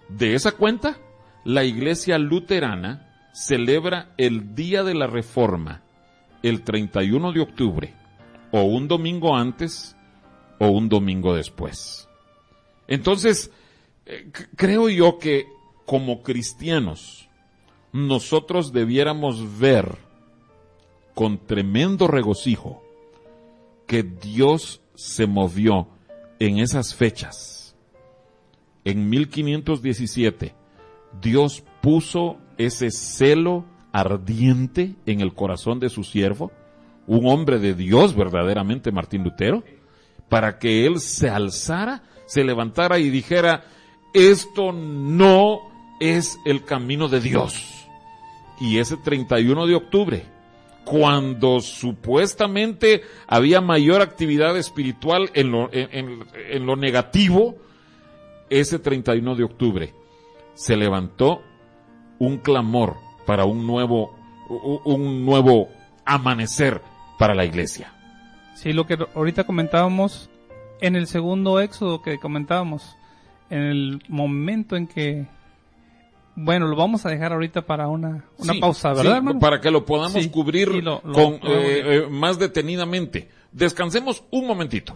De 0.10 0.36
esa 0.36 0.52
cuenta, 0.52 0.98
la 1.46 1.64
iglesia 1.64 2.18
luterana 2.18 3.11
celebra 3.34 4.14
el 4.18 4.56
Día 4.56 4.84
de 4.84 4.94
la 4.94 5.08
Reforma 5.08 5.84
el 6.44 6.64
31 6.64 7.32
de 7.34 7.42
octubre, 7.42 7.94
o 8.52 8.64
un 8.64 8.88
domingo 8.88 9.36
antes, 9.36 9.96
o 10.60 10.68
un 10.68 10.90
domingo 10.90 11.36
después. 11.36 12.08
Entonces, 12.88 13.52
eh, 14.06 14.32
creo 14.56 14.90
yo 14.90 15.18
que 15.20 15.48
como 15.86 16.24
cristianos, 16.24 17.28
nosotros 17.92 18.72
debiéramos 18.72 19.60
ver 19.60 19.98
con 21.14 21.38
tremendo 21.46 22.08
regocijo 22.08 22.82
que 23.86 24.04
Dios 24.04 24.82
se 24.96 25.28
movió 25.28 25.90
en 26.40 26.60
esas 26.60 26.96
fechas. 26.96 27.76
En 28.86 29.10
1517, 29.10 30.56
Dios 31.22 31.64
puso 31.82 32.38
ese 32.66 32.92
celo 32.92 33.66
ardiente 33.92 34.96
en 35.06 35.22
el 35.22 35.34
corazón 35.34 35.80
de 35.80 35.90
su 35.90 36.04
siervo, 36.04 36.52
un 37.08 37.28
hombre 37.28 37.60
de 37.60 37.74
Dios 37.74 38.16
verdaderamente, 38.16 38.92
Martín 38.92 39.24
Lutero, 39.24 39.64
para 40.30 40.60
que 40.60 40.86
él 40.86 41.00
se 41.00 41.30
alzara, 41.30 42.04
se 42.26 42.44
levantara 42.44 43.00
y 43.00 43.10
dijera, 43.10 43.66
esto 44.14 44.72
no 44.72 45.60
es 46.00 46.38
el 46.46 46.64
camino 46.64 47.10
de 47.10 47.20
Dios 47.20 47.82
y 48.62 48.78
ese 48.78 48.96
31 48.96 49.66
de 49.66 49.74
octubre, 49.74 50.24
cuando 50.86 51.62
supuestamente 51.62 53.02
había 53.26 53.60
mayor 53.60 54.02
actividad 54.02 54.56
espiritual 54.56 55.32
en 55.34 55.52
lo, 55.52 56.76
negativo, 56.76 57.56
ese 58.52 58.78
31 58.78 59.36
de 59.36 59.44
octubre 59.44 59.94
se 60.54 60.78
levantó 60.78 61.42
un 62.22 62.38
clamor 62.38 62.98
para 63.26 63.46
un 63.46 63.66
nuevo, 63.66 64.14
un 64.86 65.26
nuevo 65.26 65.70
amanecer 66.06 66.80
para 67.18 67.34
la 67.34 67.46
iglesia. 67.46 67.92
Sí, 68.54 68.74
lo 68.74 68.86
que 68.86 68.96
ahorita 69.16 69.44
comentábamos 69.46 70.30
en 70.82 70.96
el 70.96 71.08
segundo 71.08 71.60
éxodo 71.60 72.04
que 72.04 72.20
comentábamos, 72.20 72.96
en 73.50 73.62
el 73.64 74.04
momento 74.08 74.76
en 74.76 74.86
que 74.86 75.26
bueno, 76.36 76.68
lo 76.68 76.76
vamos 76.76 77.08
a 77.08 77.10
dejar 77.10 77.34
ahorita 77.34 77.64
para 77.64 77.88
una, 77.88 78.24
una 78.38 78.54
pausa, 78.60 78.94
¿verdad, 78.94 79.22
Para 79.40 79.60
que 79.60 79.72
lo 79.72 79.84
podamos 79.84 80.28
cubrir 80.28 80.70
con, 81.02 81.34
eh, 81.34 81.40
eh, 81.44 82.08
más 82.10 82.38
detenidamente. 82.38 83.30
Descansemos 83.52 84.24
un 84.30 84.46
momentito. 84.46 84.96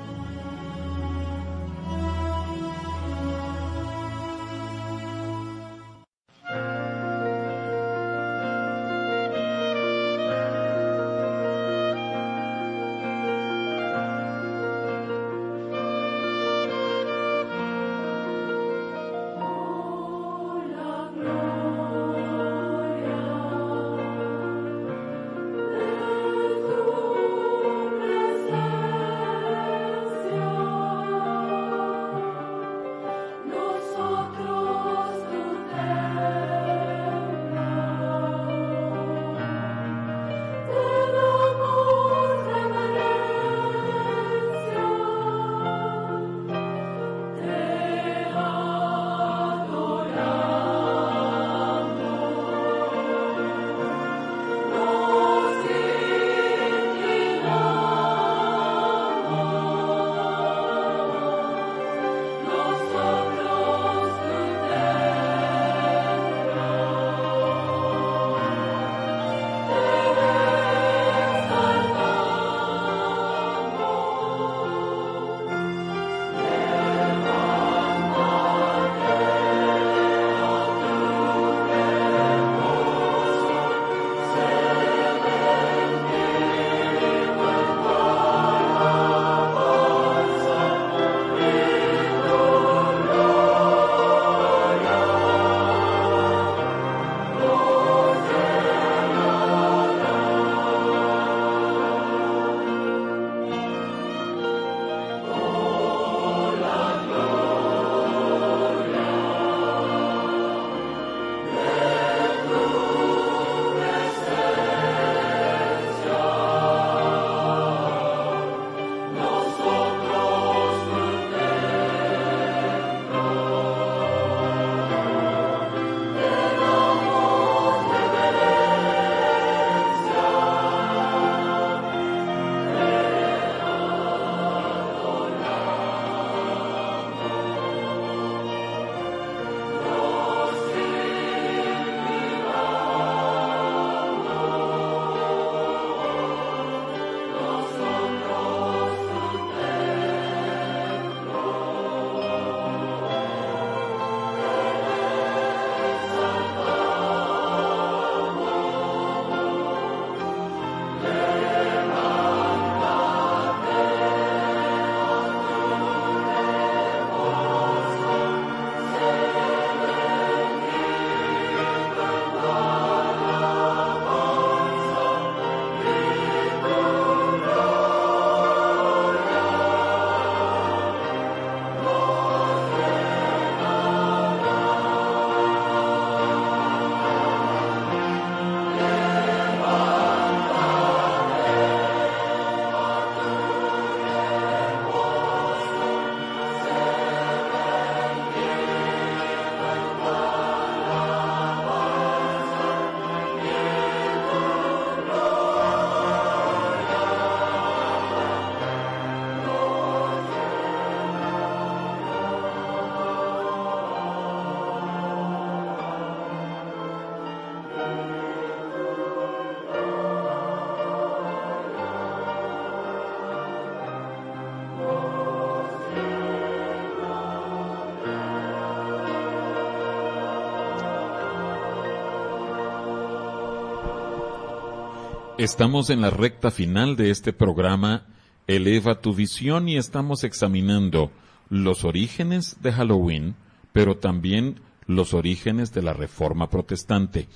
Estamos 235.41 235.89
en 235.89 236.01
la 236.01 236.11
recta 236.11 236.51
final 236.51 236.95
de 236.95 237.09
este 237.09 237.33
programa 237.33 238.05
Eleva 238.45 239.01
tu 239.01 239.15
visión 239.15 239.67
y 239.67 239.75
estamos 239.75 240.23
examinando 240.23 241.09
los 241.49 241.83
orígenes 241.83 242.61
de 242.61 242.71
Halloween, 242.71 243.33
pero 243.73 243.97
también 243.97 244.59
los 244.85 245.15
orígenes 245.15 245.73
de 245.73 245.81
la 245.81 245.93
Reforma 245.93 246.47
Protestante. 246.47 247.27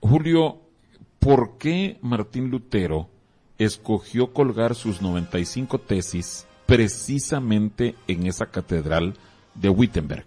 Julio, 0.00 0.58
¿por 1.20 1.56
qué 1.56 1.98
Martín 2.02 2.50
Lutero 2.50 3.08
escogió 3.58 4.32
colgar 4.32 4.74
sus 4.74 5.00
95 5.00 5.78
tesis 5.82 6.48
precisamente 6.66 7.94
en 8.08 8.26
esa 8.26 8.46
catedral 8.46 9.14
de 9.54 9.68
Wittenberg? 9.68 10.26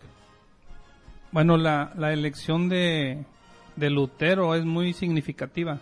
Bueno, 1.33 1.57
la, 1.57 1.91
elección 2.13 2.69
de, 2.69 3.25
de 3.75 3.89
Lutero 3.89 4.55
es 4.55 4.63
muy 4.63 4.93
significativa 4.93 5.81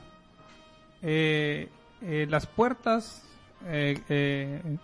eh, 1.01 1.69
eh, 2.01 2.27
las 2.29 2.45
puertas 2.45 3.23
eh, 3.65 3.99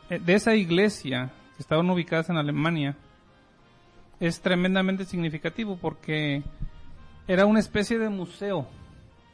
de 0.10 0.34
esa 0.34 0.56
iglesia 0.56 1.32
que 1.56 1.62
estaban 1.64 1.90
ubicadas 1.90 2.30
en 2.30 2.38
Alemania 2.38 2.96
es 4.20 4.42
tremendamente 4.42 5.06
significativo 5.06 5.78
porque 5.78 6.44
era 7.28 7.46
una 7.46 7.60
especie 7.60 8.00
de 8.00 8.10
museo. 8.10 8.68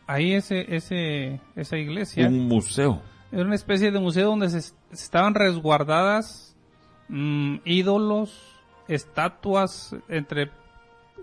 Ahí 0.07 0.33
ese, 0.33 0.75
ese, 0.75 1.39
esa 1.55 1.77
iglesia. 1.77 2.27
Un 2.27 2.47
museo. 2.47 3.01
Era 3.31 3.43
una 3.43 3.55
especie 3.55 3.91
de 3.91 3.99
museo 3.99 4.27
donde 4.29 4.49
se, 4.49 4.73
estaban 4.91 5.33
resguardadas 5.33 6.55
mm, 7.07 7.57
ídolos, 7.65 8.39
estatuas, 8.87 9.95
entre 10.09 10.51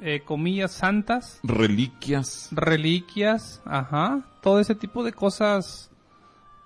eh, 0.00 0.22
comillas, 0.24 0.72
santas. 0.72 1.40
Reliquias. 1.42 2.48
Reliquias, 2.52 3.60
ajá. 3.64 4.22
Todo 4.40 4.60
ese 4.60 4.74
tipo 4.74 5.04
de 5.04 5.12
cosas, 5.12 5.90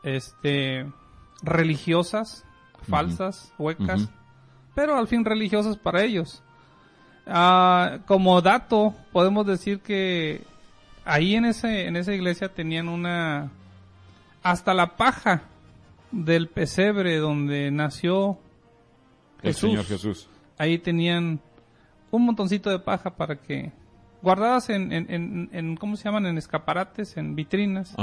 este, 0.03 0.87
religiosas, 1.43 2.45
falsas, 2.89 3.53
huecas, 3.59 4.09
pero 4.75 4.97
al 4.97 5.09
fin 5.09 5.25
religiosas 5.25 5.77
para 5.77 6.03
ellos. 6.03 6.43
Ah, 7.27 7.99
como 8.07 8.41
dato, 8.43 8.95
podemos 9.13 9.47
decir 9.47 9.81
que 9.81 10.43
ahí 11.05 11.35
en 11.35 11.47
ese, 11.47 11.87
en 11.87 11.97
esa 11.97 12.13
iglesia 12.13 12.49
tenían 12.49 12.89
una, 12.89 13.51
hasta 14.43 14.75
la 14.75 14.97
paja 14.97 15.45
del 16.11 16.49
pesebre 16.49 17.17
donde 17.17 17.71
nació 17.71 18.39
el 19.43 19.55
Señor 19.55 19.85
Jesús. 19.85 20.29
Ahí 20.59 20.79
tenían 20.79 21.41
un 22.17 22.27
montoncito 22.27 22.71
de 22.71 22.79
paja 22.79 23.11
para 23.17 23.37
que 23.37 23.73
guardadas 24.23 24.71
en, 24.71 24.93
en, 24.93 25.51
en, 25.53 25.77
¿cómo 25.77 25.97
se 25.97 26.05
llaman? 26.05 26.27
En 26.27 26.39
escaparates, 26.39 27.17
en 27.17 27.37
vitrinas. 27.37 27.95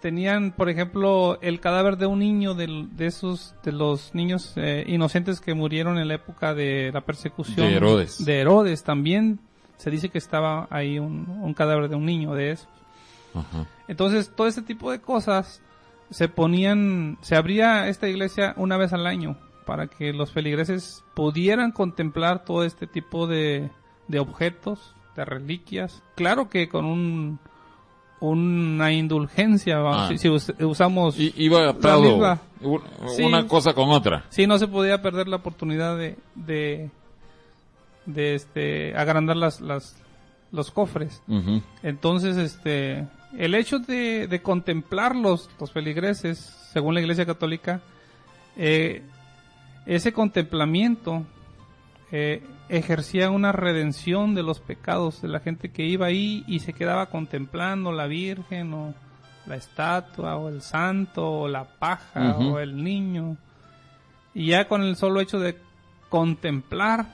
Tenían, 0.00 0.52
por 0.52 0.68
ejemplo, 0.68 1.38
el 1.40 1.58
cadáver 1.58 1.96
de 1.96 2.06
un 2.06 2.20
niño 2.20 2.54
de, 2.54 2.86
de 2.92 3.06
esos, 3.06 3.54
de 3.64 3.72
los 3.72 4.14
niños 4.14 4.52
eh, 4.56 4.84
inocentes 4.86 5.40
que 5.40 5.54
murieron 5.54 5.98
en 5.98 6.06
la 6.06 6.14
época 6.14 6.54
de 6.54 6.90
la 6.92 7.00
persecución. 7.00 7.66
De 7.66 7.76
Herodes. 7.76 8.24
De 8.24 8.40
Herodes 8.40 8.84
también. 8.84 9.40
Se 9.78 9.90
dice 9.90 10.08
que 10.08 10.18
estaba 10.18 10.68
ahí 10.70 10.98
un, 10.98 11.26
un 11.42 11.52
cadáver 11.52 11.88
de 11.88 11.96
un 11.96 12.06
niño 12.06 12.34
de 12.34 12.52
esos. 12.52 12.68
Entonces, 13.88 14.32
todo 14.34 14.46
ese 14.46 14.62
tipo 14.62 14.90
de 14.90 15.00
cosas 15.00 15.60
se 16.10 16.28
ponían, 16.28 17.18
se 17.20 17.36
abría 17.36 17.88
esta 17.88 18.08
iglesia 18.08 18.54
una 18.56 18.78
vez 18.78 18.94
al 18.94 19.06
año 19.06 19.36
para 19.66 19.88
que 19.88 20.12
los 20.14 20.32
feligreses 20.32 21.04
pudieran 21.12 21.72
contemplar 21.72 22.44
todo 22.44 22.64
este 22.64 22.86
tipo 22.86 23.26
de, 23.26 23.68
de 24.08 24.18
objetos, 24.20 24.94
de 25.16 25.24
reliquias. 25.26 26.02
Claro 26.14 26.48
que 26.48 26.68
con 26.68 26.86
un 26.86 27.38
una 28.18 28.92
indulgencia, 28.92 29.76
ah. 29.84 30.10
si, 30.16 30.30
usamos 30.64 31.18
y, 31.18 31.34
iba 31.36 31.58
adaptado 31.58 32.38
una 33.18 33.46
cosa 33.46 33.74
con 33.74 33.90
otra. 33.90 34.24
Sí, 34.30 34.46
no 34.46 34.58
se 34.58 34.68
podía 34.68 35.02
perder 35.02 35.28
la 35.28 35.36
oportunidad 35.36 35.98
de 35.98 36.16
de, 36.34 36.90
de 38.06 38.34
este 38.34 38.96
agrandar 38.96 39.36
las, 39.36 39.60
las 39.60 40.02
los 40.50 40.70
cofres. 40.70 41.22
Entonces, 41.82 42.38
este 42.38 43.06
el 43.36 43.54
hecho 43.54 43.80
de, 43.80 44.28
de 44.28 44.40
contemplar 44.40 45.14
los, 45.14 45.50
los 45.60 45.70
feligreses, 45.72 46.38
según 46.72 46.94
la 46.94 47.00
Iglesia 47.00 47.26
Católica, 47.26 47.82
eh, 48.56 49.02
ese 49.86 50.12
contemplamiento 50.12 51.24
eh, 52.10 52.42
ejercía 52.68 53.30
una 53.30 53.52
redención 53.52 54.34
de 54.34 54.42
los 54.42 54.60
pecados 54.60 55.22
de 55.22 55.28
la 55.28 55.40
gente 55.40 55.70
que 55.70 55.84
iba 55.84 56.06
ahí 56.06 56.44
y 56.48 56.58
se 56.60 56.72
quedaba 56.72 57.06
contemplando 57.06 57.92
la 57.92 58.06
Virgen 58.06 58.74
o 58.74 58.94
la 59.46 59.54
estatua 59.54 60.36
o 60.36 60.48
el 60.48 60.60
santo 60.60 61.40
o 61.40 61.48
la 61.48 61.64
paja 61.64 62.36
o 62.36 62.58
el 62.58 62.82
niño. 62.82 63.36
Y 64.34 64.48
ya 64.48 64.66
con 64.66 64.82
el 64.82 64.96
solo 64.96 65.20
hecho 65.20 65.38
de 65.38 65.56
contemplar, 66.08 67.06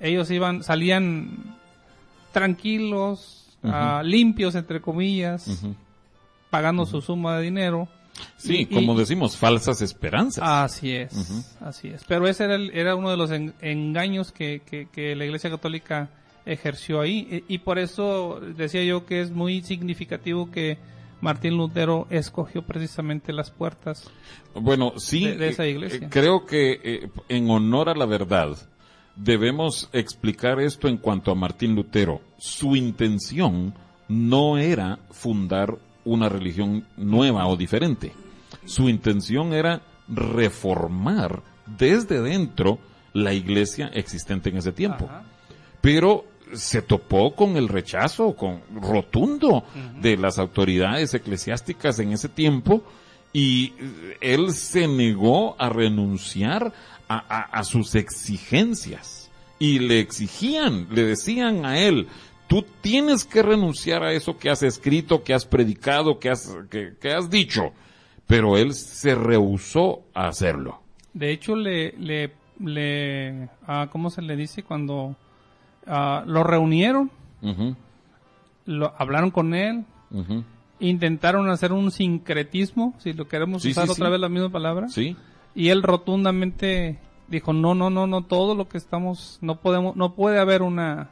ellos 0.00 0.30
iban, 0.30 0.62
salían 0.62 1.56
tranquilos, 2.32 3.58
ah, 3.62 4.02
limpios 4.02 4.54
entre 4.54 4.80
comillas, 4.80 5.62
pagando 6.48 6.86
su 6.86 7.02
suma 7.02 7.36
de 7.36 7.42
dinero 7.42 7.88
Sí, 8.36 8.66
como 8.66 8.98
decimos, 8.98 9.36
falsas 9.36 9.82
esperanzas. 9.82 10.42
Así 10.46 10.92
es, 10.92 11.12
así 11.60 11.88
es. 11.88 12.04
Pero 12.04 12.26
ese 12.26 12.44
era, 12.44 12.56
era 12.72 12.94
uno 12.96 13.10
de 13.10 13.16
los 13.16 13.30
engaños 13.30 14.32
que, 14.32 14.60
que, 14.92 15.16
la 15.16 15.24
Iglesia 15.24 15.50
Católica 15.50 16.10
ejerció 16.46 17.00
ahí. 17.00 17.44
Y, 17.48 17.58
por 17.58 17.78
eso 17.78 18.40
decía 18.56 18.82
yo 18.84 19.06
que 19.06 19.20
es 19.20 19.30
muy 19.30 19.62
significativo 19.62 20.50
que 20.50 20.78
Martín 21.20 21.56
Lutero 21.56 22.06
escogió 22.10 22.62
precisamente 22.62 23.32
las 23.32 23.50
puertas 23.50 24.10
bueno, 24.54 24.94
sí, 24.96 25.26
de, 25.26 25.48
esa 25.48 25.64
eh, 25.64 25.70
iglesia. 25.70 26.08
creo 26.08 26.46
que 26.46 26.80
eh, 26.82 27.10
en 27.28 27.50
honor 27.50 27.90
a 27.90 27.94
la 27.94 28.06
verdad 28.06 28.56
debemos 29.16 29.88
explicar 29.92 30.60
esto 30.60 30.88
en 30.88 30.96
cuanto 30.96 31.30
a 31.30 31.34
Martín 31.34 31.74
Lutero. 31.74 32.20
Su 32.38 32.74
intención 32.74 33.74
no 34.08 34.58
era 34.58 34.98
fundar 35.10 35.78
una 36.10 36.28
religión 36.28 36.84
nueva 36.96 37.46
o 37.46 37.56
diferente. 37.56 38.12
Su 38.64 38.88
intención 38.88 39.52
era 39.52 39.82
reformar 40.08 41.42
desde 41.66 42.20
dentro 42.20 42.78
la 43.12 43.32
iglesia 43.32 43.90
existente 43.94 44.50
en 44.50 44.56
ese 44.56 44.72
tiempo. 44.72 45.08
Pero 45.80 46.24
se 46.52 46.82
topó 46.82 47.34
con 47.36 47.56
el 47.56 47.68
rechazo 47.68 48.34
con 48.34 48.60
rotundo 48.74 49.64
de 50.00 50.16
las 50.16 50.38
autoridades 50.38 51.14
eclesiásticas 51.14 52.00
en 52.00 52.12
ese 52.12 52.28
tiempo 52.28 52.82
y 53.32 53.72
él 54.20 54.52
se 54.52 54.88
negó 54.88 55.54
a 55.60 55.68
renunciar 55.68 56.72
a 57.08 57.64
sus 57.64 57.94
exigencias 57.94 59.20
y 59.60 59.78
le 59.78 60.00
exigían, 60.00 60.88
le 60.90 61.04
decían 61.04 61.66
a 61.66 61.78
él, 61.78 62.08
tú 62.50 62.64
tienes 62.80 63.24
que 63.24 63.44
renunciar 63.44 64.02
a 64.02 64.12
eso 64.12 64.36
que 64.36 64.50
has 64.50 64.64
escrito, 64.64 65.22
que 65.22 65.32
has 65.32 65.46
predicado, 65.46 66.18
que 66.18 66.30
has, 66.30 66.52
que, 66.68 67.12
has 67.12 67.30
dicho. 67.30 67.70
Pero 68.26 68.56
él 68.56 68.74
se 68.74 69.14
rehusó 69.14 70.02
a 70.14 70.26
hacerlo. 70.26 70.82
De 71.14 71.30
hecho, 71.30 71.54
le, 71.54 71.92
le, 71.92 72.32
le 72.58 73.48
ah, 73.68 73.88
¿cómo 73.92 74.10
se 74.10 74.20
le 74.20 74.34
dice? 74.34 74.64
Cuando 74.64 75.14
ah, 75.86 76.24
lo 76.26 76.42
reunieron, 76.42 77.12
lo, 78.66 78.94
hablaron 78.98 79.30
con 79.30 79.54
él, 79.54 79.84
intentaron 80.80 81.48
hacer 81.50 81.72
un 81.72 81.92
sincretismo, 81.92 82.94
si 82.98 83.12
lo 83.12 83.28
queremos 83.28 83.64
usar 83.64 83.88
otra 83.88 84.08
vez 84.08 84.18
la 84.18 84.28
misma 84.28 84.50
palabra. 84.50 84.88
Sí. 84.88 85.16
Y 85.54 85.68
él 85.68 85.84
rotundamente 85.84 86.98
dijo, 87.28 87.52
no, 87.52 87.76
no, 87.76 87.90
no, 87.90 88.08
no, 88.08 88.24
todo 88.24 88.56
lo 88.56 88.68
que 88.68 88.78
estamos, 88.78 89.38
no 89.40 89.60
podemos, 89.60 89.94
no 89.94 90.14
puede 90.14 90.40
haber 90.40 90.62
una, 90.62 91.10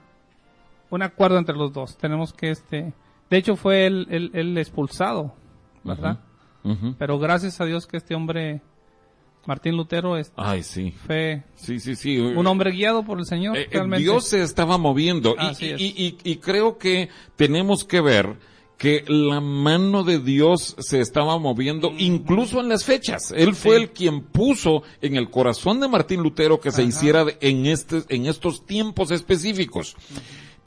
un 0.90 1.02
acuerdo 1.02 1.38
entre 1.38 1.56
los 1.56 1.72
dos. 1.72 1.96
Tenemos 1.96 2.32
que, 2.32 2.50
este, 2.50 2.92
de 3.30 3.36
hecho 3.36 3.56
fue 3.56 3.86
el, 3.86 4.30
el, 4.34 4.58
expulsado, 4.58 5.34
¿verdad? 5.84 6.20
Pero 6.98 7.18
gracias 7.18 7.60
a 7.60 7.64
Dios 7.64 7.86
que 7.86 7.96
este 7.96 8.14
hombre, 8.14 8.60
Martín 9.46 9.76
Lutero, 9.76 10.18
este, 10.18 10.34
Ay, 10.36 10.62
sí. 10.62 10.90
fue 10.90 11.44
sí, 11.54 11.80
sí, 11.80 11.96
sí. 11.96 12.18
un 12.18 12.46
hombre 12.46 12.72
guiado 12.72 13.04
por 13.04 13.18
el 13.18 13.24
Señor. 13.24 13.56
Eh, 13.56 13.68
eh, 13.70 13.96
Dios 13.96 14.26
se 14.26 14.42
estaba 14.42 14.76
moviendo 14.76 15.34
y, 15.60 15.64
y, 15.66 16.18
y, 16.22 16.36
creo 16.36 16.76
que 16.76 17.08
tenemos 17.36 17.84
que 17.84 18.02
ver 18.02 18.36
que 18.78 19.04
la 19.08 19.40
mano 19.40 20.04
de 20.04 20.20
Dios 20.20 20.76
se 20.78 21.00
estaba 21.00 21.38
moviendo 21.38 21.92
incluso 21.98 22.60
en 22.60 22.68
las 22.68 22.84
fechas. 22.84 23.32
Él 23.36 23.54
fue 23.54 23.76
el 23.76 23.90
quien 23.90 24.22
puso 24.22 24.84
en 25.02 25.16
el 25.16 25.30
corazón 25.30 25.80
de 25.80 25.88
Martín 25.88 26.22
Lutero 26.22 26.60
que 26.60 26.70
se 26.70 26.84
hiciera 26.84 27.26
en, 27.40 27.66
este, 27.66 28.04
en 28.08 28.26
estos 28.26 28.64
tiempos 28.64 29.10
específicos. 29.10 29.96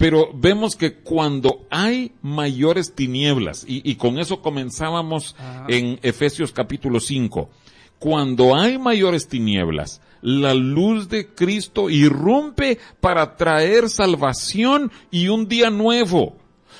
Pero 0.02 0.32
vemos 0.34 0.76
que 0.76 0.95
cuando 0.95 1.68
hay 1.70 2.14
mayores 2.24 2.95
tinieblas, 2.95 3.64
y, 3.68 3.93
con 3.97 4.18
eso 4.18 4.41
comenzábamos 4.41 5.36
en 5.68 5.99
Efesios 6.02 6.52
capítulo 6.52 6.99
5, 6.99 7.52
cuando 7.99 8.56
hay 8.56 8.80
mayores 8.80 9.28
tinieblas, 9.28 10.02
la 10.24 10.56
luz 10.56 11.08
de 11.08 11.28
Cristo 11.28 11.88
irrumpe 11.91 12.80
para 12.99 13.36
traer 13.38 13.89
salvación 13.89 14.91
y 15.12 15.28
un 15.28 15.47
día 15.47 15.70
nuevo. 15.70 16.36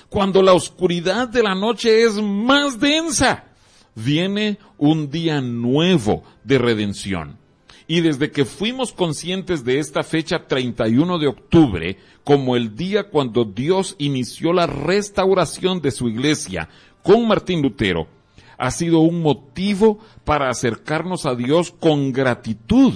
cuando 0.09 0.41
la 0.41 0.53
oscuridad 0.53 1.28
de 1.30 1.43
la 1.43 1.53
noche 1.53 2.03
es 2.03 2.15
más 2.15 2.80
densa, 2.80 3.45
viene 3.93 4.57
un 4.80 5.11
día 5.11 5.41
nuevo 5.41 6.24
de 6.43 6.57
redención. 6.57 7.38
Y 7.88 8.01
desde 8.01 8.32
que 8.32 8.45
fuimos 8.45 8.93
conscientes 8.93 9.63
de 9.63 9.80
esta 9.80 10.01
fecha 10.01 10.47
31 10.47 11.19
de 11.19 11.28
octubre 11.28 11.97
como 12.24 12.55
el 12.55 12.76
día 12.76 13.09
cuando 13.09 13.45
Dios 13.45 13.95
inició 13.97 14.53
la 14.53 14.67
restauración 14.67 15.82
de 15.82 15.91
su 15.91 16.09
iglesia 16.09 16.69
con 17.03 17.28
Martín 17.28 17.61
Lutero, 17.61 18.07
ha 18.57 18.69
sido 18.69 18.99
un 18.99 19.22
motivo 19.22 19.99
para 20.24 20.49
acercarnos 20.49 21.26
a 21.26 21.34
Dios 21.34 21.72
con 21.72 22.11
gratitud. 22.11 22.93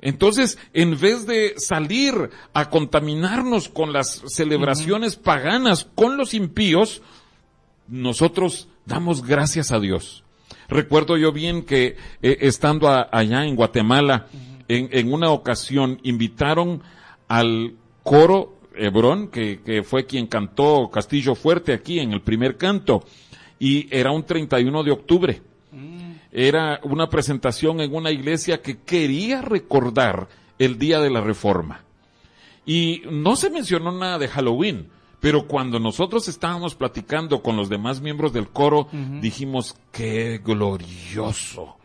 Entonces, 0.00 0.58
en 0.72 0.98
vez 0.98 1.26
de 1.26 1.54
salir 1.58 2.30
a 2.54 2.70
contaminarnos 2.70 3.68
con 3.68 3.92
las 3.92 4.22
celebraciones 4.26 5.16
paganas 5.16 5.86
con 5.94 6.16
los 6.16 6.32
impíos, 6.32 7.02
nosotros 7.88 8.68
damos 8.86 9.26
gracias 9.26 9.70
a 9.70 9.80
Dios. 9.80 10.24
Recuerdo 10.68 11.16
yo 11.18 11.32
bien 11.32 11.62
que 11.62 11.96
eh, 12.22 12.38
estando 12.40 12.88
allá 12.88 13.44
en 13.44 13.56
Guatemala, 13.56 14.26
en, 14.68 14.88
en, 14.92 15.12
una 15.12 15.30
ocasión 15.30 16.00
invitaron 16.04 16.82
al 17.28 17.74
coro 18.04 18.60
Hebrón, 18.76 19.28
que, 19.28 19.60
que, 19.62 19.82
fue 19.82 20.06
quien 20.06 20.28
cantó 20.28 20.90
Castillo 20.92 21.34
Fuerte 21.34 21.72
aquí 21.72 21.98
en 21.98 22.12
el 22.12 22.20
primer 22.22 22.56
canto, 22.56 23.04
y 23.58 23.88
era 23.90 24.12
un 24.12 24.24
31 24.24 24.84
de 24.84 24.90
octubre. 24.92 25.42
Era 26.30 26.80
una 26.82 27.08
presentación 27.08 27.80
en 27.80 27.94
una 27.94 28.10
iglesia 28.10 28.60
que 28.60 28.78
quería 28.78 29.40
recordar 29.40 30.28
el 30.58 30.78
día 30.78 31.00
de 31.00 31.10
la 31.10 31.20
reforma. 31.20 31.84
Y 32.66 33.02
no 33.10 33.36
se 33.36 33.50
mencionó 33.50 33.92
nada 33.92 34.18
de 34.18 34.28
Halloween, 34.28 34.88
pero 35.20 35.46
cuando 35.46 35.78
nosotros 35.78 36.28
estábamos 36.28 36.74
platicando 36.74 37.42
con 37.42 37.56
los 37.56 37.68
demás 37.68 38.00
miembros 38.00 38.32
del 38.32 38.48
coro, 38.48 38.88
dijimos, 39.20 39.76
qué 39.92 40.40
glorioso, 40.44 41.76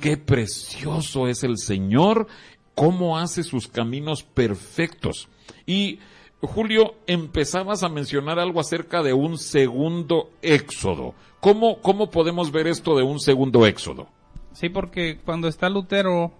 qué 0.00 0.16
precioso 0.16 1.28
es 1.28 1.44
el 1.44 1.56
Señor, 1.58 2.26
cómo 2.74 3.18
hace 3.18 3.42
sus 3.44 3.68
caminos 3.68 4.22
perfectos. 4.22 5.28
Y 5.66 5.98
Julio, 6.40 6.94
empezabas 7.06 7.82
a 7.82 7.88
mencionar 7.88 8.38
algo 8.38 8.60
acerca 8.60 9.02
de 9.02 9.12
un 9.12 9.38
segundo 9.38 10.30
éxodo. 10.42 11.14
¿Cómo, 11.40 11.80
cómo 11.80 12.10
podemos 12.10 12.50
ver 12.50 12.66
esto 12.66 12.96
de 12.96 13.04
un 13.04 13.20
segundo 13.20 13.66
éxodo? 13.66 14.08
Sí, 14.52 14.68
porque 14.68 15.18
cuando 15.24 15.48
está 15.48 15.68
Lutero 15.68 16.32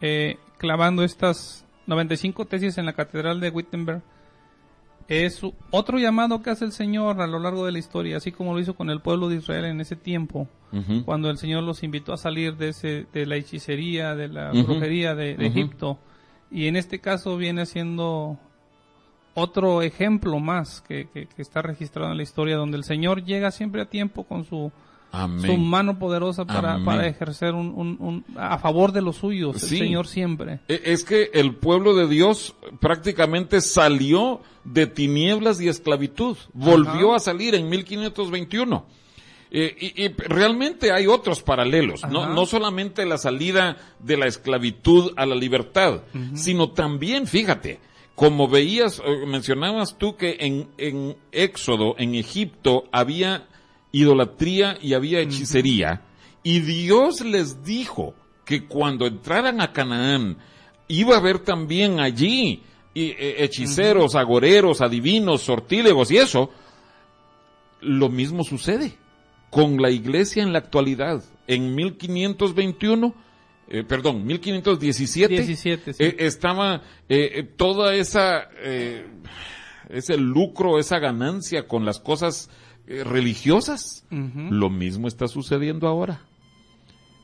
eh, 0.00 0.36
clavando 0.58 1.02
estas 1.02 1.66
95 1.86 2.46
tesis 2.46 2.78
en 2.78 2.86
la 2.86 2.92
Catedral 2.92 3.40
de 3.40 3.50
Wittenberg, 3.50 4.02
es 5.08 5.40
otro 5.70 5.98
llamado 5.98 6.42
que 6.42 6.50
hace 6.50 6.66
el 6.66 6.72
Señor 6.72 7.20
a 7.22 7.26
lo 7.26 7.38
largo 7.38 7.64
de 7.64 7.72
la 7.72 7.78
historia, 7.78 8.18
así 8.18 8.30
como 8.30 8.52
lo 8.52 8.60
hizo 8.60 8.74
con 8.74 8.90
el 8.90 9.00
pueblo 9.00 9.28
de 9.28 9.36
Israel 9.36 9.64
en 9.64 9.80
ese 9.80 9.96
tiempo, 9.96 10.48
cuando 11.06 11.30
el 11.30 11.38
Señor 11.38 11.62
los 11.62 11.82
invitó 11.82 12.12
a 12.12 12.18
salir 12.18 12.56
de, 12.56 12.68
ese, 12.68 13.06
de 13.12 13.24
la 13.24 13.36
hechicería, 13.36 14.14
de 14.14 14.28
la 14.28 14.52
brujería 14.52 15.14
de, 15.14 15.32
Egipto. 15.46 15.98
Y 16.50 16.66
en 16.66 16.76
este 16.76 17.00
caso 17.00 17.38
viene 17.38 17.64
siendo 17.64 18.38
otro 19.38 19.82
ejemplo 19.82 20.38
más 20.38 20.82
que, 20.82 21.08
está 21.36 21.62
registrado 21.62 22.10
en 22.10 22.16
la 22.16 22.22
historia, 22.22 22.56
donde 22.56 22.76
el 22.76 22.84
Señor 22.84 23.24
llega 23.24 23.50
siempre 23.50 23.82
a 23.82 23.86
tiempo 23.86 24.24
con 24.24 24.44
su, 24.44 24.70
su 25.44 25.56
mano 25.56 25.98
poderosa 25.98 26.44
para, 26.44 26.82
para 26.84 27.06
ejercer 27.06 27.54
un, 27.54 28.24
a 28.36 28.58
favor 28.58 28.92
de 28.92 29.02
los 29.02 29.16
suyos, 29.16 29.62
el 29.62 29.78
Señor 29.78 30.06
siempre. 30.06 30.60
E, 30.68 30.82
es 30.84 31.04
que 31.04 31.30
el 31.34 31.54
pueblo 31.56 31.94
de 31.94 32.08
Dios 32.08 32.54
prácticamente 32.80 33.60
salió 33.60 34.40
de 34.64 34.86
tinieblas 34.86 35.60
y 35.60 35.68
esclavitud, 35.68 36.36
volvió 36.52 37.14
a 37.14 37.20
salir 37.20 37.54
en 37.54 37.68
1521. 37.68 38.86
Eh, 39.50 39.94
y, 39.96 40.08
realmente 40.08 40.92
hay 40.92 41.06
otros 41.06 41.42
paralelos, 41.42 42.02
no, 42.10 42.28
no, 42.34 42.44
solamente 42.44 43.06
la 43.06 43.16
salida 43.16 43.78
de 43.98 44.18
la 44.18 44.26
esclavitud 44.26 45.14
a 45.16 45.24
la 45.24 45.34
libertad, 45.34 46.02
sino 46.34 46.72
también, 46.72 47.26
fíjate, 47.26 47.80
como 48.18 48.48
veías, 48.48 49.00
eh, 49.06 49.26
mencionabas 49.28 49.96
tú 49.96 50.16
que 50.16 50.38
en, 50.40 50.70
en 50.76 51.16
Éxodo, 51.30 51.94
en 51.98 52.16
Egipto, 52.16 52.82
había 52.90 53.46
idolatría 53.92 54.76
y 54.82 54.94
había 54.94 55.20
hechicería, 55.20 56.02
y 56.42 56.58
Dios 56.58 57.20
les 57.20 57.62
dijo 57.62 58.14
que 58.44 58.66
cuando 58.66 59.06
entraran 59.06 59.60
a 59.60 59.72
Canaán, 59.72 60.36
iba 60.88 61.14
a 61.14 61.18
haber 61.18 61.38
también 61.38 62.00
allí 62.00 62.64
eh, 62.92 63.36
hechiceros, 63.38 64.16
agoreros, 64.16 64.80
adivinos, 64.80 65.42
sortílegos 65.42 66.10
y 66.10 66.16
eso, 66.16 66.50
lo 67.82 68.08
mismo 68.08 68.42
sucede 68.42 68.98
con 69.48 69.80
la 69.80 69.90
iglesia 69.90 70.42
en 70.42 70.52
la 70.52 70.58
actualidad. 70.58 71.22
En 71.46 71.72
1521 71.72 73.14
eh, 73.70 73.84
perdón, 73.84 74.24
1517, 74.24 75.34
17, 75.34 75.90
eh, 75.98 76.16
estaba 76.20 76.82
eh, 77.08 77.46
toda 77.56 77.94
esa, 77.94 78.48
ese 79.88 80.16
lucro, 80.16 80.78
esa 80.78 80.98
ganancia 80.98 81.66
con 81.68 81.84
las 81.84 82.00
cosas 82.00 82.50
religiosas. 82.86 84.06
Lo 84.10 84.70
mismo 84.70 85.08
está 85.08 85.28
sucediendo 85.28 85.86
ahora. 85.86 86.22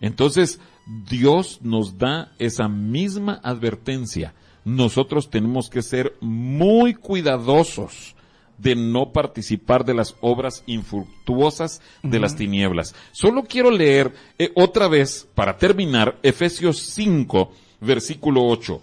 Entonces, 0.01 0.61
Dios 1.09 1.61
nos 1.63 1.97
da 1.97 2.33
esa 2.39 2.69
misma 2.69 3.41
advertencia. 3.43 4.35
Nosotros 4.65 5.31
tenemos 5.31 5.71
que 5.71 5.83
ser 5.83 6.15
muy 6.21 6.95
cuidadosos 6.95 8.15
de 8.59 8.75
no 8.75 9.13
participar 9.13 9.85
de 9.85 9.95
las 9.95 10.15
obras 10.21 10.63
infructuosas 10.67 11.81
de 12.03 12.21
las 12.21 12.37
tinieblas. 12.37 12.95
Solo 13.13 13.45
quiero 13.45 13.71
leer 13.71 14.13
eh, 14.39 14.53
otra 14.55 14.89
vez, 14.89 15.29
para 15.35 15.57
terminar, 15.59 16.19
Efesios 16.23 16.79
5, 16.79 17.51
versículo 17.81 18.45
8. 18.47 18.81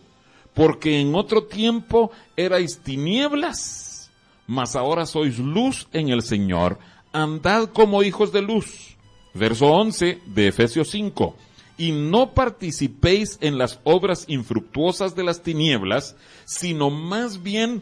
Porque 0.53 0.99
en 0.99 1.15
otro 1.15 1.43
tiempo 1.43 2.11
erais 2.35 2.79
tinieblas, 2.79 4.11
mas 4.47 4.75
ahora 4.75 5.05
sois 5.05 5.39
luz 5.39 5.87
en 5.93 6.09
el 6.09 6.21
Señor. 6.21 6.77
Andad 7.13 7.69
como 7.69 8.03
hijos 8.03 8.31
de 8.31 8.41
luz. 8.41 8.97
Verso 9.33 9.67
11 9.67 10.19
de 10.25 10.47
Efesios 10.47 10.89
5 10.89 11.35
y 11.81 11.93
no 11.93 12.35
participéis 12.35 13.39
en 13.41 13.57
las 13.57 13.79
obras 13.83 14.25
infructuosas 14.27 15.15
de 15.15 15.23
las 15.23 15.41
tinieblas, 15.41 16.15
sino 16.45 16.91
más 16.91 17.41
bien 17.41 17.81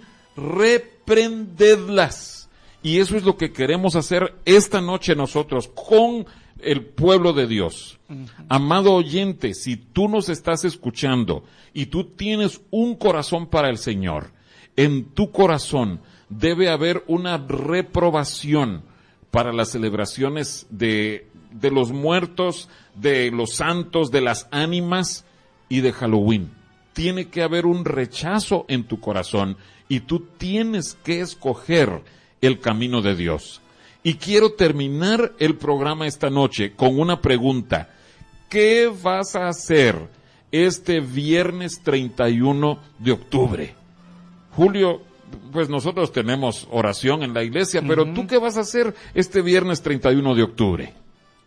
reprendedlas. 1.10 2.50
Y 2.82 3.00
eso 3.00 3.18
es 3.18 3.24
lo 3.24 3.36
que 3.36 3.52
queremos 3.52 3.96
hacer 3.96 4.36
esta 4.46 4.80
noche 4.80 5.16
nosotros 5.16 5.70
con 5.70 6.26
el 6.62 6.86
pueblo 6.86 7.34
de 7.34 7.48
Dios. 7.48 8.00
Amado 8.48 8.94
oyente, 8.94 9.54
si 9.54 9.76
tú 9.76 10.08
nos 10.08 10.30
estás 10.30 10.64
escuchando 10.64 11.44
y 11.74 11.88
tú 11.88 12.06
tienes 12.06 12.62
un 12.72 12.96
corazón 12.96 13.48
para 13.48 13.70
el 13.70 13.78
Señor, 13.78 14.32
en 14.76 15.06
tu 15.06 15.32
corazón 15.32 16.02
debe 16.30 16.70
haber 16.70 17.04
una 17.08 17.38
reprobación 17.38 18.84
para 19.30 19.52
las 19.52 19.72
celebraciones 19.72 20.66
de, 20.70 21.28
de 21.52 21.72
los 21.72 21.92
muertos, 21.92 22.70
de 22.96 23.30
los 23.32 23.56
santos, 23.56 24.10
de 24.10 24.22
las 24.22 24.48
ánimas 24.52 25.26
y 25.68 25.82
de 25.82 25.92
Halloween. 25.92 26.52
Tiene 26.94 27.30
que 27.30 27.44
haber 27.44 27.66
un 27.66 27.84
rechazo 27.86 28.66
en 28.70 28.86
tu 28.86 29.00
corazón 29.00 29.58
y 29.90 30.02
tú 30.02 30.22
tienes 30.38 30.98
que 31.04 31.20
escoger 31.20 32.02
el 32.42 32.60
camino 32.62 33.02
de 33.02 33.16
Dios. 33.16 33.62
Y 34.04 34.14
quiero 34.14 34.54
terminar 34.54 35.34
el 35.40 35.56
programa 35.56 36.08
esta 36.08 36.30
noche 36.30 36.74
con 36.74 36.98
una 36.98 37.20
pregunta. 37.20 37.90
¿Qué 38.48 38.90
vas 39.04 39.36
a 39.36 39.50
hacer 39.50 39.98
este 40.52 41.02
viernes 41.02 41.82
31 41.84 42.80
de 43.00 43.12
octubre? 43.12 43.76
Julio, 44.56 45.02
pues 45.52 45.70
nosotros 45.70 46.14
tenemos 46.14 46.68
oración 46.72 47.24
en 47.24 47.34
la 47.34 47.44
iglesia, 47.44 47.82
pero 47.86 48.06
¿tú 48.14 48.26
qué 48.26 48.38
vas 48.38 48.58
a 48.58 48.62
hacer 48.62 48.96
este 49.14 49.42
viernes 49.42 49.82
31 49.82 50.36
de 50.36 50.44
octubre? 50.44 50.94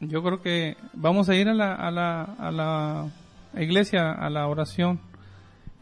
Yo 0.01 0.23
creo 0.23 0.43
que 0.43 0.77
vamos 0.93 1.29
a 1.29 1.37
ir 1.37 1.49
a 1.49 1.55
la, 1.55 1.75
a 1.75 1.91
la, 1.91 2.23
a 2.23 2.51
la 2.51 3.11
iglesia, 3.55 4.13
a 4.13 4.29
la 4.31 4.47
oración 4.49 5.01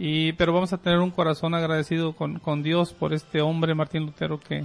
y, 0.02 0.32
pero 0.32 0.54
vamos 0.54 0.72
a 0.72 0.78
tener 0.78 0.98
un 0.98 1.10
corazón 1.10 1.54
agradecido 1.54 2.14
con, 2.14 2.38
con 2.38 2.62
Dios 2.62 2.94
por 2.94 3.12
este 3.12 3.42
hombre, 3.42 3.74
Martín 3.74 4.06
Lutero, 4.06 4.40
que, 4.40 4.64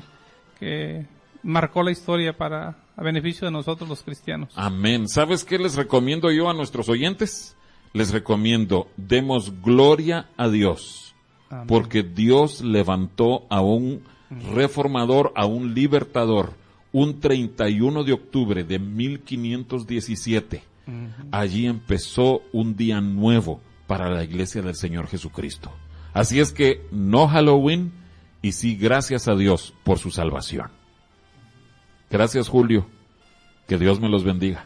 que 0.57 1.05
marcó 1.43 1.83
la 1.83 1.91
historia 1.91 2.38
para 2.38 2.77
a 2.95 3.03
beneficio 3.03 3.45
de 3.45 3.51
nosotros 3.51 3.89
los 3.89 4.01
cristianos. 4.01 4.53
Amén. 4.55 5.09
¿Sabes 5.09 5.43
qué 5.43 5.59
les 5.59 5.75
recomiendo 5.75 6.31
yo 6.31 6.49
a 6.49 6.53
nuestros 6.53 6.88
oyentes? 6.88 7.57
Les 7.91 8.11
recomiendo, 8.11 8.88
demos 8.95 9.61
gloria 9.61 10.29
a 10.38 10.47
Dios, 10.47 11.13
porque 11.67 12.03
Dios 12.03 12.61
levantó 12.61 13.45
a 13.49 13.59
un 13.59 14.03
reformador, 14.53 15.33
a 15.36 15.45
un 15.45 15.73
libertador, 15.73 16.53
un 16.93 17.19
31 17.19 18.05
de 18.05 18.13
octubre 18.13 18.63
de 18.63 18.79
1517. 18.79 20.63
Allí 21.31 21.65
empezó 21.65 22.41
un 22.53 22.77
día 22.77 23.01
nuevo 23.01 23.59
para 23.88 24.09
la 24.09 24.23
iglesia 24.23 24.61
del 24.61 24.75
Señor 24.75 25.07
Jesucristo. 25.07 25.71
Así 26.13 26.39
es 26.39 26.51
que 26.51 26.86
no 26.91 27.27
Halloween 27.27 27.91
y 28.41 28.53
sí 28.53 28.75
gracias 28.75 29.27
a 29.27 29.36
Dios 29.36 29.73
por 29.83 29.99
su 29.99 30.11
salvación. 30.11 30.69
Gracias, 32.09 32.47
Julio. 32.47 32.88
Que 33.67 33.77
Dios 33.77 33.99
me 33.99 34.09
los 34.09 34.23
bendiga. 34.23 34.65